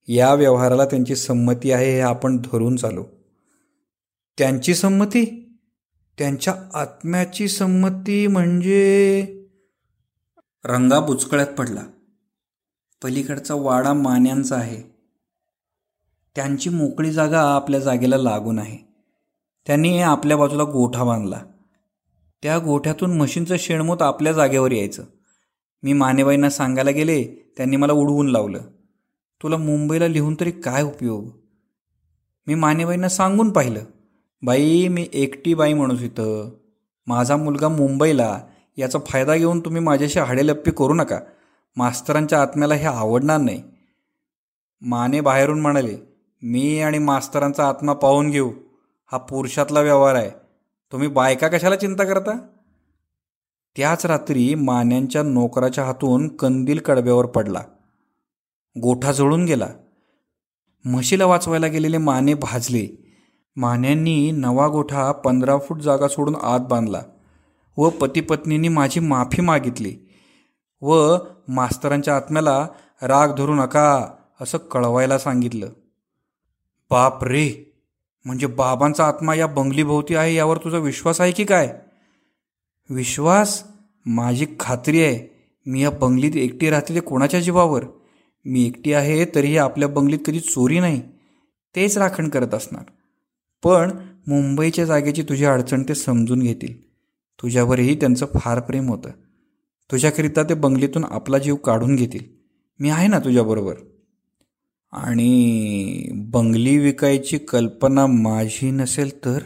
या 0.08 0.34
व्यवहाराला 0.34 0.86
त्यांची 0.86 1.15
संमती 1.15 1.71
आहे 1.71 1.91
हे 1.93 1.99
आपण 1.99 2.38
धरून 2.38 2.75
चालू. 2.75 3.04
त्यांची 4.37 4.75
संमती? 4.75 5.25
त्यांच्या 6.17 6.55
आत्म्याची 6.73 7.47
संमती 7.47 8.27
म्हणजे? 8.27 9.21
रंगा 10.65 10.99
बुचकळ्यात 10.99 11.47
पडला. 11.47 11.83
पलीकडचा 13.03 13.53
वाडा 13.53 13.93
मान्यांचा 13.93 14.55
आहे. 14.55 14.95
त्यांची 16.35 16.69
मोकळी 16.69 17.11
जागा 17.11 17.41
आपल्या 17.41 17.79
जागेला 17.79 18.17
लागून 18.17 18.59
आहे. 18.59 18.77
त्यांनी 19.67 19.99
आपल्या 19.99 20.37
बाजूला 20.37 20.63
गोठा 20.63 21.03
बांधला. 21.03 21.41
त्या 22.43 22.59
गोठ्यातून 22.59 23.17
म्हशींचं 23.17 23.55
शेणमूत 23.59 24.01
आपल्या 24.01 24.33
जागेवर 24.33 24.71
यायचं. 24.71 25.03
मी 25.83 25.93
मानेबाईंना 25.93 26.49
सांगायला 26.49 26.91
गेले 26.91 27.23
त्यांनी 27.57 27.75
मला 27.75 27.93
उडवून 27.93 28.27
लावलं. 28.27 28.59
तुला 29.43 29.57
मुंबईला 29.57 30.07
लिहून 30.07 30.35
तरी 30.39 30.51
काय 30.51 30.83
उपयोग? 30.83 31.31
मी 32.47 32.55
मानेबाईंना 32.55 33.09
सांगून 33.09 33.51
पाहिलं. 33.51 33.85
बाई 34.45 34.88
मी 34.88 35.08
एकटी 35.13 35.53
बाई 35.53 35.73
म्हणूस 35.73 36.01
इथं. 36.01 36.49
माझा 37.08 37.38
मुलगा 37.38 37.67
मुंबईला. 37.67 38.41
याचा 38.77 38.99
फायदा 39.08 39.36
घेऊन 39.36 39.60
तुम्ही 39.60 39.81
माझ्याशी 39.81 40.19
हाडेलप्पी 40.19 40.71
करू 40.71 40.93
नका. 40.93 41.19
मास्तरांच्या 41.75 42.41
आत्म्याला 42.41 42.75
हे 42.75 42.86
आवडणार 42.86 43.38
नाही. 43.38 43.63
माने 44.81 45.21
बाहेरून 45.21 45.62
म्हणाले 45.62 45.97
मी 46.41 46.79
आणि 46.79 46.97
मास्तरांचा 46.97 47.69
आत्मा 47.69 47.93
पाहून 47.93 48.31
घेऊ. 48.31 48.51
हा 49.12 49.17
पुरुषातला 49.17 49.81
व्यवहार 49.81 50.15
आहे. 50.15 50.29
तुम्ही 50.91 51.08
बायका 51.08 51.47
कशाला 51.47 51.75
चिंता 51.75 52.03
करता? 52.03 52.38
त्याच 53.77 54.05
रात्री 54.05 54.55
मान्यांच्या 54.55 55.23
नोकराच्या 55.23 55.84
हातून 55.84 56.36
कंदील 56.36 56.79
कडब्यावर 56.79 57.25
पडला. 57.25 57.62
गोठा 58.81 59.12
जळून 59.12 59.45
गेला. 59.45 59.67
म्हशीला 60.86 61.25
वाचवायला 61.25 61.67
गेलेले 61.67 61.97
माने 61.97 62.34
भाजले. 62.34 63.04
मान्यांनी 63.57 64.31
नवा 64.31 64.67
गोठा 64.67 65.11
पंधरा 65.11 65.57
फूट 65.57 65.81
जागा 65.81 66.07
सोडून 66.07 66.35
आत 66.35 66.59
बांधला 66.59 67.01
व 67.77 67.89
पतीपत्नींनी 67.89 68.67
माझी 68.67 68.99
माफी 68.99 69.41
मागितली 69.41 69.95
व 70.81 71.17
मास्तरांच्या 71.47 72.15
आत्म्याला 72.15 72.67
राग 73.01 73.35
धरू 73.35 73.55
नका 73.55 74.07
असं 74.41 74.57
कळवायला 74.57 75.17
सांगितलं. 75.17 75.69
बाप 76.89 77.23
रे! 77.23 77.73
म्हणजे 78.25 78.47
बाबांचा 78.47 79.07
आत्मा 79.07 79.35
या 79.35 79.47
बंगलीभोवती 79.47 80.15
आहे 80.15 80.35
यावर 80.35 80.57
तुझा 80.57 80.77
विश्वास 80.77 81.21
आहे 81.21 81.31
की 81.31 81.45
काय? 81.45 81.79
विश्वास? 82.89 83.63
माझी 84.05 84.45
खात्री 84.59 85.03
आहे. 85.03 85.35
मी 85.65 85.83
या 85.83 85.89
बंगलीत 85.89 86.35
एकटी 86.35 86.69
राहते 86.69 86.95
ते 86.95 86.99
कोणाच्या 86.99 87.39
जीवावर? 87.39 87.83
मी 88.45 88.65
एकटी 88.67 88.93
आहे 88.93 89.25
तरीही 89.25 89.57
आपल्या 89.57 89.89
बंगलीत 89.89 90.19
कधी 90.25 90.39
चोरी 90.39 90.79
नाही. 90.79 91.01
तेच 91.75 91.97
राखण 91.97 92.29
करत 92.29 92.53
असणार. 92.53 92.83
पण 93.65 93.91
मुंबईच्या 94.28 94.86
जागेची 94.86 95.23
तुझी 95.23 95.45
अडचण 95.45 95.84
ते 95.84 95.95
समजून 95.95 96.39
घेतील. 96.39 96.89
तुझ्यावरही 97.41 97.95
त्यांचं 97.95 98.25
फार 98.39 98.60
प्रेम 98.60 98.89
होतं. 98.89 99.10
तुझ्याकरिता 99.91 100.43
ते 100.43 100.54
बंगलीतून 100.54 101.04
आपला 101.04 101.38
जीव 101.38 101.56
काढून 101.56 101.95
घेतील. 101.95 102.23
मी 102.80 102.89
आहे 102.89 103.08
ना 103.08 103.19
तुझ्याबरोबर. 103.19 103.73
आणि 104.91 106.10
बंगली 106.13 106.78
विकायची 106.78 107.38
कल्पना 107.38 108.08
माझी 108.08 108.71
नसेल 108.71 109.25
तर? 109.25 109.39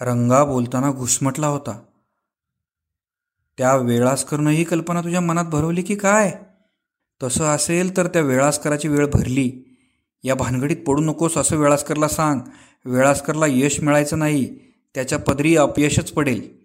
रंगा 0.00 0.44
बोलताना 0.44 0.92
घुसमटला 0.92 1.46
होता. 1.46 1.82
त्या 3.58 3.76
वेळासकरनं 3.76 4.50
ही 4.50 4.64
कल्पना 4.64 5.00
तुझ्या 5.00 5.20
मनात 5.20 5.44
भरवली 5.44 5.82
की 5.82 5.96
काय? 5.96 6.32
तसं 7.22 7.44
असेल 7.44 7.96
तर 7.96 8.06
त्या 8.06 8.22
वेळास्कराची 8.22 8.88
वेळ 8.88 9.06
भरली. 9.06 9.69
या 10.22 10.34
भानगडीत 10.34 10.76
पडू 10.76 11.02
नकोस 11.02 11.36
असं 11.36 11.56
वेळास्करला 11.56 12.08
सांग. 12.08 12.40
वेळास्करला 12.84 13.46
यश 13.48 13.80
मिळायचं 13.80 14.18
नाही. 14.18 14.58
त्याच्या 14.94 15.18
पदरी 15.18 15.56
अपयशच 15.56 16.12
पडेल. 16.12 16.60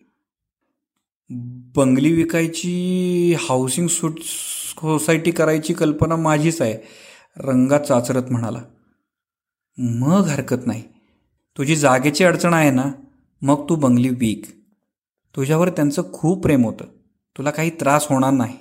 बंगली 1.76 2.12
विकायची 2.12 3.36
हाऊसिंग 3.40 3.88
सुट 3.88 4.20
सोसायटी 4.20 5.32
करायची 5.32 5.74
कल्पना 5.74 6.16
माझीच 6.16 6.62
आहे 6.62 6.78
रंगात 7.38 7.80
चाचरत 7.80 8.24
म्हणाला. 8.32 8.62
मग 9.78 10.26
हरकत 10.26 10.68
नाही. 10.68 10.84
तुझी 11.58 11.76
जागेची 11.76 12.24
अडचण 12.24 12.54
आहे 12.54 12.72
ना? 12.72 12.92
मग 13.42 13.70
तू 13.70 13.76
बंगली 13.76 14.10
विक. 14.10 14.46
तुझ्यावर 15.36 15.70
त्यांचं 15.70 16.14
खूप 16.14 16.44
प्रेम 16.44 16.66
होतं. 16.66 16.86
तुला 17.38 17.52
काही 17.52 17.70
त्रास 17.70 18.08
होणार 18.10 18.32
नाही. 18.32 18.58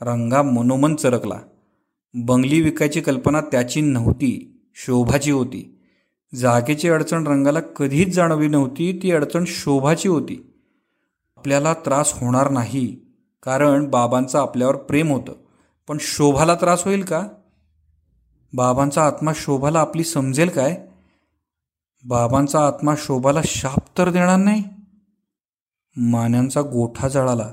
रंगा 0.00 0.42
मनोमन 0.42 0.94
चरकला. 0.94 1.40
बंगली 2.14 2.60
विकायची 2.60 3.00
कल्पना 3.00 3.40
त्याची 3.40 3.80
नव्हती 3.80 4.60
शोभाची 4.74 5.30
होती. 5.30 5.78
जागेची 6.34 6.88
अडचण 6.88 7.26
रंगाला 7.26 7.60
कधीच 7.60 8.14
जाणवली 8.14 8.48
नव्हती 8.48 9.00
ती 9.02 9.12
अडचण 9.12 9.44
शोभाची 9.46 10.08
होती. 10.08 10.52
आपल्याला 11.36 11.74
त्रास 11.74 12.12
होणार 12.20 12.50
नाही 12.50 13.00
कारण 13.42 13.90
बाबांचं 13.90 14.38
आपल्यावर 14.38 14.76
प्रेम 14.76 15.12
होतं. 15.12 15.32
पण 15.88 15.96
शोभाला 16.00 16.54
त्रास 16.54 16.84
होईल 16.84 17.02
का? 17.02 17.28
बाबांचा 18.52 19.06
आत्मा 19.06 19.32
शोभाला 19.34 19.80
आपली 19.80 20.04
समजेल 20.04 20.48
काय? 20.48 20.86
बाबांचा 22.04 22.66
आत्मा 22.66 22.94
शोभाला 22.98 23.40
शाप 23.44 23.98
तर 23.98 24.10
देणार 24.10 24.36
नाही? 24.36 24.62
मान्यांचा 25.96 26.62
गोठा 26.62 27.08
जळाला. 27.08 27.52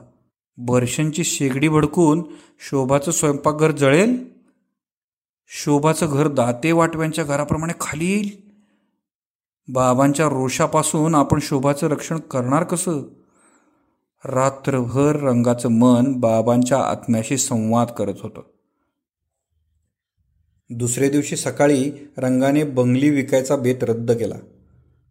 बर्षांची 0.58 1.24
शेगडी 1.24 1.70
भडकून 1.70 2.24
शोभाचं 2.60 3.12
स्वयंपाकघर 3.12 3.72
जळेल? 3.72 4.31
शोभाचं 5.54 6.08
घर 6.10 6.28
दाते 6.28 6.72
वाटव्यांच्या 6.72 7.24
घराप्रमाणे 7.24 7.74
खाली 7.80 8.06
येईल? 8.06 8.30
बाबांच्या 9.68 10.26
रोषापासून 10.26 11.16
आपण 11.16 11.40
शोभाचं 11.42 11.88
रक्षण 11.88 12.20
करणार 12.20 12.64
कसं? 12.64 13.02
रात्रभर 14.26 15.16
रंगाचं 15.16 15.70
मन 15.70 16.14
बाबांच्या 16.14 16.80
आत्म्याशी 16.80 17.38
संवाद 17.38 17.88
करत 17.88 18.14
होतं. 18.24 18.42
दुसऱ्या 20.70 21.10
दिवशी 21.10 21.36
सकाळी 21.36 21.92
रंगाने 22.18 22.64
बंगली 22.64 23.10
विकायचा 23.10 23.56
बेत 23.56 23.84
रद्द 23.84 24.12
केला. 24.12 24.36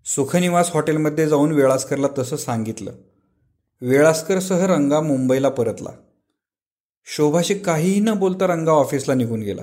सुखनिवास 0.05 0.71
हॉटेलमध्ये 0.75 1.29
जाऊन 1.29 1.53
वेळास्करला 1.53 2.07
तसं 2.19 2.37
सांगितलं. 2.37 2.93
वेळास्करसह 3.81 4.67
रंगा 4.67 5.01
मुंबईला 5.01 5.49
परतला. 5.49 5.91
शोभाशी 7.05 7.55
काहीही 7.55 8.01
न 8.01 8.15
बोलता 8.15 8.47
रंगा 8.47 8.73
ऑफिसला 8.73 9.15
निघून 9.15 9.41
गेला. 9.41 9.63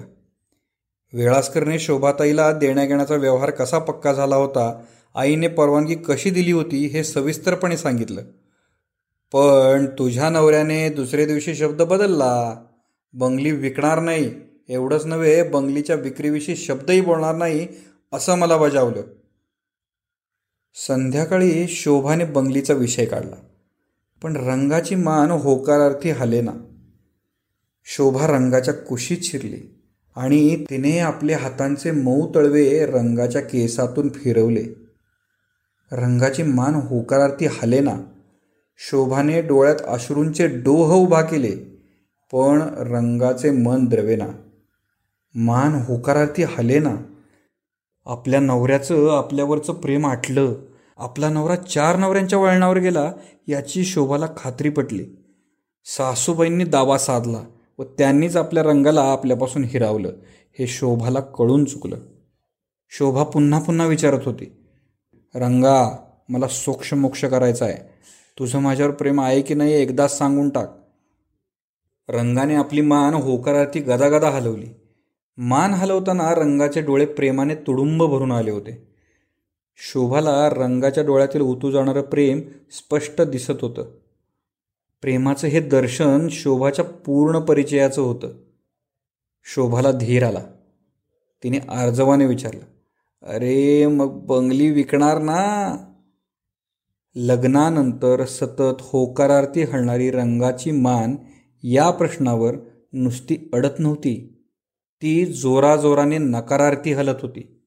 वेळासकरने 1.14 1.80
शोभाताईला 1.80 2.52
देण्याघेण्याचा 2.52 3.16
व्यवहार 3.16 3.50
कसा 3.50 3.80
पक्का 3.80 4.14
झाला 4.14 4.36
होता 4.36 4.82
आईने 5.16 5.48
परवानगी 5.48 5.96
कशी 5.96 6.30
दिली 6.30 6.52
होती 6.52 6.86
हे 6.88 7.04
सविस्तरपणे 7.04 7.78
सांगितलं. 7.78 8.22
पण 9.32 9.86
तुझ्या 9.86 10.30
नवऱ्याने 10.30 10.90
दुसऱ्या 10.90 11.26
दिवशी 11.26 11.56
शब्द 11.56 11.82
बदलला. 11.82 12.64
बंगली 13.14 13.52
विकणार 13.52 14.00
नाही 14.00 14.32
एवढंच 14.70 15.06
नव्हे 15.06 15.44
बंगलीच्या 15.44 15.96
विक्रीविषयी 15.96 16.56
शब्दही 16.56 17.02
बोलणार 17.02 17.36
नाही 17.36 17.68
असं 18.14 18.36
मला 18.36 18.58
बजावलं. 18.58 19.02
संध्याकाळी 20.76 21.68
शोभाने 21.68 22.26
बंगलीचा 22.26 22.74
विषय 22.74 23.06
काढला. 23.06 23.36
पण 24.22 24.36
रंगाची 24.36 24.96
मान 24.96 25.32
होकारार्थी 25.32 26.10
हलेना. 26.10 26.52
शोभा 27.86 28.28
रंगाच्या 28.28 28.74
कुशीत 28.74 29.18
शिरली. 29.22 29.77
आणि 30.18 30.66
तिने 30.70 31.00
आपले 31.00 31.34
हातांचे 31.34 31.92
मऊ 31.92 32.28
तळवे 32.36 32.86
रंगाच्या 32.86 33.42
केसातून 33.42 34.10
फिरवले. 34.10 34.64
रंगाची 35.92 36.44
मान 36.44 36.76
होकारार्थी 36.76 37.46
हलेना 37.46 37.96
शोभाने 38.78 39.42
डोळ्यात 39.42 39.76
अश्रूंचे 39.88 40.48
डोह 40.48 40.94
उभा 40.94 41.22
केले 41.22 41.52
पण 42.32 42.62
रंगाचे 42.78 43.50
मन 43.50 43.86
द्रवेना 43.86 44.28
मान 45.36 45.76
होकारार्थी 45.86 46.44
हलेना 46.44 46.96
आपल्या 48.06 48.40
नवऱ्याचं 48.40 49.18
आपल्यावरचं 49.18 49.74
प्रेम 49.74 50.06
आटलं. 50.06 50.54
आपला 50.98 51.30
नवरा 51.30 51.56
चार 51.56 51.96
नवऱ्यांच्या 51.96 52.40
वळणावर 52.40 52.78
गेला 52.78 53.12
याची 53.48 53.84
शोभाला 53.86 54.28
खात्री 54.38 54.70
पटली. 54.70 55.06
सासूबाईंनी 55.86 56.64
दावा 56.64 56.98
साधला. 56.98 57.44
व 57.80 57.84
त्यांनीच 57.84 58.38
आपल्या 58.38 58.64
रंगाला 58.64 59.02
आपल्यापासून 59.02 59.64
हिरावलं. 59.64 60.12
हे 60.60 60.68
शोभाला 60.68 61.20
कळून 61.20 61.66
चुकलं. 61.66 61.98
शोभा 62.90 63.24
पुन्हा 63.24 63.60
पुन्हा 63.60 63.88
विचारत 63.88 64.20
होती. 64.26 64.58
रंगा 65.36 65.98
मला 66.30 66.48
सोक्षमोक्ष 66.48 67.26
करायचा 67.26 67.66
आहे. 67.66 67.78
तुझं 68.40 68.60
माझ्यावर 68.60 68.94
प्रेम 68.94 69.22
आहे 69.22 69.42
की 69.42 69.54
नाही 69.54 69.74
एकदाच 69.74 70.18
सांगून 70.18 70.50
टाक. 70.50 70.78
रंगाने 72.10 72.56
आपली 72.56 72.82
मान 72.82 73.14
होकारार्थी 73.14 73.80
गदागदा 73.80 74.30
हलवली. 74.30 74.68
मान 75.38 75.72
हलवताना 75.72 76.36
रंगाचे 76.36 76.82
डोळे 76.82 77.06
प्रेमाने 77.06 77.56
तुडुंब 77.56 78.04
भरून 78.04 78.32
आले 78.32 78.52
होते. 78.52 78.88
शोभाला 79.78 80.50
रंगाच्या 80.50 81.04
डोळ्यातील 81.04 81.42
उतू 81.42 81.72
जाणारं 81.72 82.02
प्रेम 82.02 82.42
स्पष्ट 82.72 83.22
दिसत 83.22 83.54
होतं. 83.62 83.86
प्रेमाचं 85.08 85.48
हे 85.48 85.60
दर्शन 85.60 86.28
शोभाच्या 86.32 86.86
पूर्ण 86.86 87.40
परिचयाचं 87.40 88.02
होतं. 88.02 88.28
शोभाला 89.44 89.92
धीर 89.92 90.24
आला. 90.24 90.40
तिने 91.44 91.58
आर्जवाने 91.58 92.26
विचारलं 92.26 92.64
अरे 93.24 93.88
मग 93.88 94.26
बंगली 94.26 94.72
विकणार 94.72 95.22
ना? 95.22 95.78
लग्नानंतर 97.16 98.26
सतत 98.26 98.76
होकारार्थी 98.80 99.64
हलणारी 99.64 100.12
रंगाची 100.12 100.72
मान 100.72 101.16
या 101.64 101.90
प्रश्नावर 101.90 102.56
नुसती 102.94 103.50
अडत 103.54 103.80
नव्हती. 103.80 104.46
ती 105.02 105.26
जोराजोराने 105.26 106.18
नकारार्थी 106.18 106.94
हलत 106.94 107.16
होती. 107.22 107.62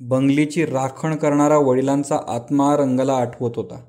बंगलीची 0.00 0.66
राखण 0.66 1.16
करणारा 1.16 1.58
वडिलांचा 1.58 2.18
आत्मा 2.28 2.76
रंगाला 2.76 3.12
आठवत 3.12 3.52
होता. 3.56 3.84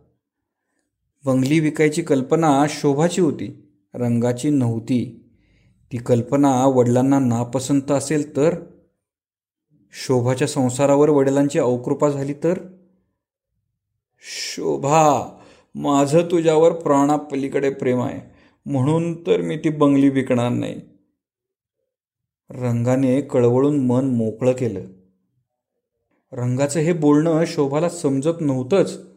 बंगली 1.26 1.60
विकायची 1.60 2.02
कल्पना 2.02 2.66
शोभाची 2.70 3.22
होती 3.22 3.70
रंगाची 3.94 4.50
नव्हती. 4.50 5.30
ती 5.92 5.98
कल्पना 5.98 6.66
वडिलांना 6.66 7.20
नापसंत 7.20 7.92
असेल 7.92 8.36
तर? 8.36 8.56
शोभाच्या 9.92 10.48
संसारावर 10.48 11.10
वडिलांची 11.10 11.60
अवकृपा 11.60 12.10
झाली 12.10 12.34
तर? 12.34 12.58
शोभा 14.22 15.38
माझं 15.76 16.22
तुझ्यावर 16.32 16.72
प्राणापलीकडे 16.72 17.70
प्रेम 17.70 18.02
आहे 18.02 18.22
म्हणून 18.66 19.28
तर 19.28 19.42
मी 19.42 19.58
ती 19.58 19.70
बंगली 19.70 20.10
विकणार 20.10 20.50
नाही. 20.50 20.82
रंगाने 22.50 23.22
कळवळून 23.22 23.86
मन 23.86 24.06
मोकळं 24.06 24.52
केलं. 24.52 24.82
रंगाचं 26.32 26.80
हे 26.80 26.94
बोलणं 26.94 27.44
शोभाला 27.48 27.90
समजत 27.90 28.42
नव्हतंच. 28.42 29.13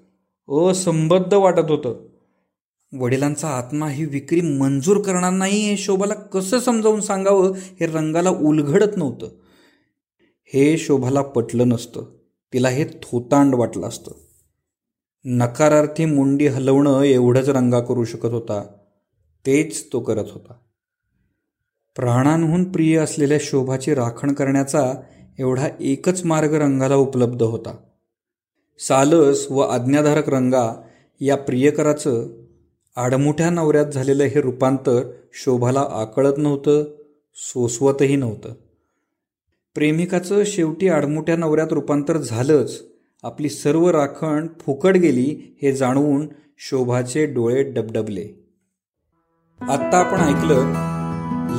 असंबद्ध 0.51 1.35
वाटत 1.35 1.71
होतं. 1.71 2.07
वडिलांचा 2.99 3.49
आत्मा 3.49 3.89
ही 3.89 4.05
विक्री 4.05 4.41
मंजूर 4.41 5.01
करणार 5.01 5.33
नाही 5.33 5.71
हे 5.71 5.77
शोभाला 5.77 6.15
कसं 6.15 6.61
समजावून 6.61 7.01
सांगावं 7.01 7.53
हे 7.57 7.87
रंगाला 7.87 8.31
उलघडत 8.31 8.97
नव्हतं. 8.97 9.27
हे 10.45 10.79
शोभाला 10.79 11.23
पटलं 11.23 11.69
नसतं. 11.69 12.05
तिला 12.53 12.69
हे 12.69 12.85
थोतांड 12.85 13.55
वाटलं 13.55 13.87
असतं. 13.87 14.13
नकारार्थी 15.25 16.05
मुंडी 16.05 16.47
हलवणं 16.47 17.03
एवढंच 17.03 17.49
रंगा 17.49 17.81
करू 17.81 18.05
शकत 18.05 18.33
होता. 18.33 18.63
तेच 19.47 19.93
तो 19.93 20.01
करत 20.01 20.25
होता. 20.33 20.55
प्राणांहून 21.97 22.73
प्रिय 22.73 22.99
असलेल्या 22.99 23.39
शोभाची 23.41 23.95
राखण 23.95 24.33
करण्याचा 24.33 24.95
एवढा 25.39 25.69
एकच 25.81 26.25
मार्ग 26.25 26.55
रंगाला 26.55 26.97
उपलब्ध 26.97 27.43
होता. 27.43 27.77
सालस 28.79 29.47
व 29.51 29.61
आज्ञाधारक 29.61 30.29
रंगा 30.29 30.83
या 31.21 31.37
प्रियकराचं 31.37 32.27
आडमुठ्या 32.97 33.51
नवऱ्यात 33.51 33.87
झालेलं 33.87 34.25
हे 34.25 34.41
रूपांतर 34.41 35.11
शोभाला 35.33 35.87
आकळत 35.91 36.33
नव्हतं 36.37 36.85
सोसवतही 37.35 38.17
नव्हतं. 38.17 38.53
प्रेमिकाचं 39.75 40.43
शेवटी 40.47 40.89
आडमुठ्या 40.89 41.37
नवऱ्यात 41.37 41.67
रूपांतर 41.71 42.17
झालंच. 42.17 42.83
आपली 43.23 43.49
सर्व 43.49 43.91
राखण 43.91 44.47
फुकट 44.61 44.97
गेली 44.97 45.59
हे 45.63 45.73
जाणवून 45.73 46.29
शोभाचे 46.59 47.27
डोळे 47.27 47.63
डबडबले. 47.63 48.47
आत्ता 49.61 49.99
आपण 49.99 50.21
ऐकलं 50.21 50.57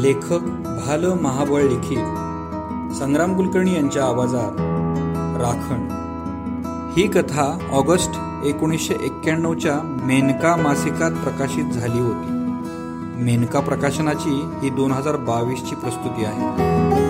लेखक 0.02 0.40
भाल 0.86 1.06
महाबळ 1.06 1.62
लिखित. 1.62 1.98
संग्राम 3.00 3.38
कुलकर्णी 3.38 3.76
यांच्या 3.76 4.06
आवाजात 4.06 4.52
राखण. 5.42 6.07
ही 6.98 7.08
कथा 7.08 7.60
ऑगस्ट 7.72 8.10
एकोणीसशे 8.46 8.94
एक्क्याण्णवच्या 8.94 9.74
मेनका 9.84 10.56
मासिकात 10.56 11.12
प्रकाशित 11.12 11.66
झाली 11.66 12.00
होती. 12.00 12.32
मेनका 13.24 13.60
प्रकाशनाची 13.60 14.50
ही 14.62 14.70
दोन 14.70 14.92
हजार 14.92 15.16
बावीसची 15.16 15.76
प्रस्तुती 15.76 16.26
आहे. 16.26 17.07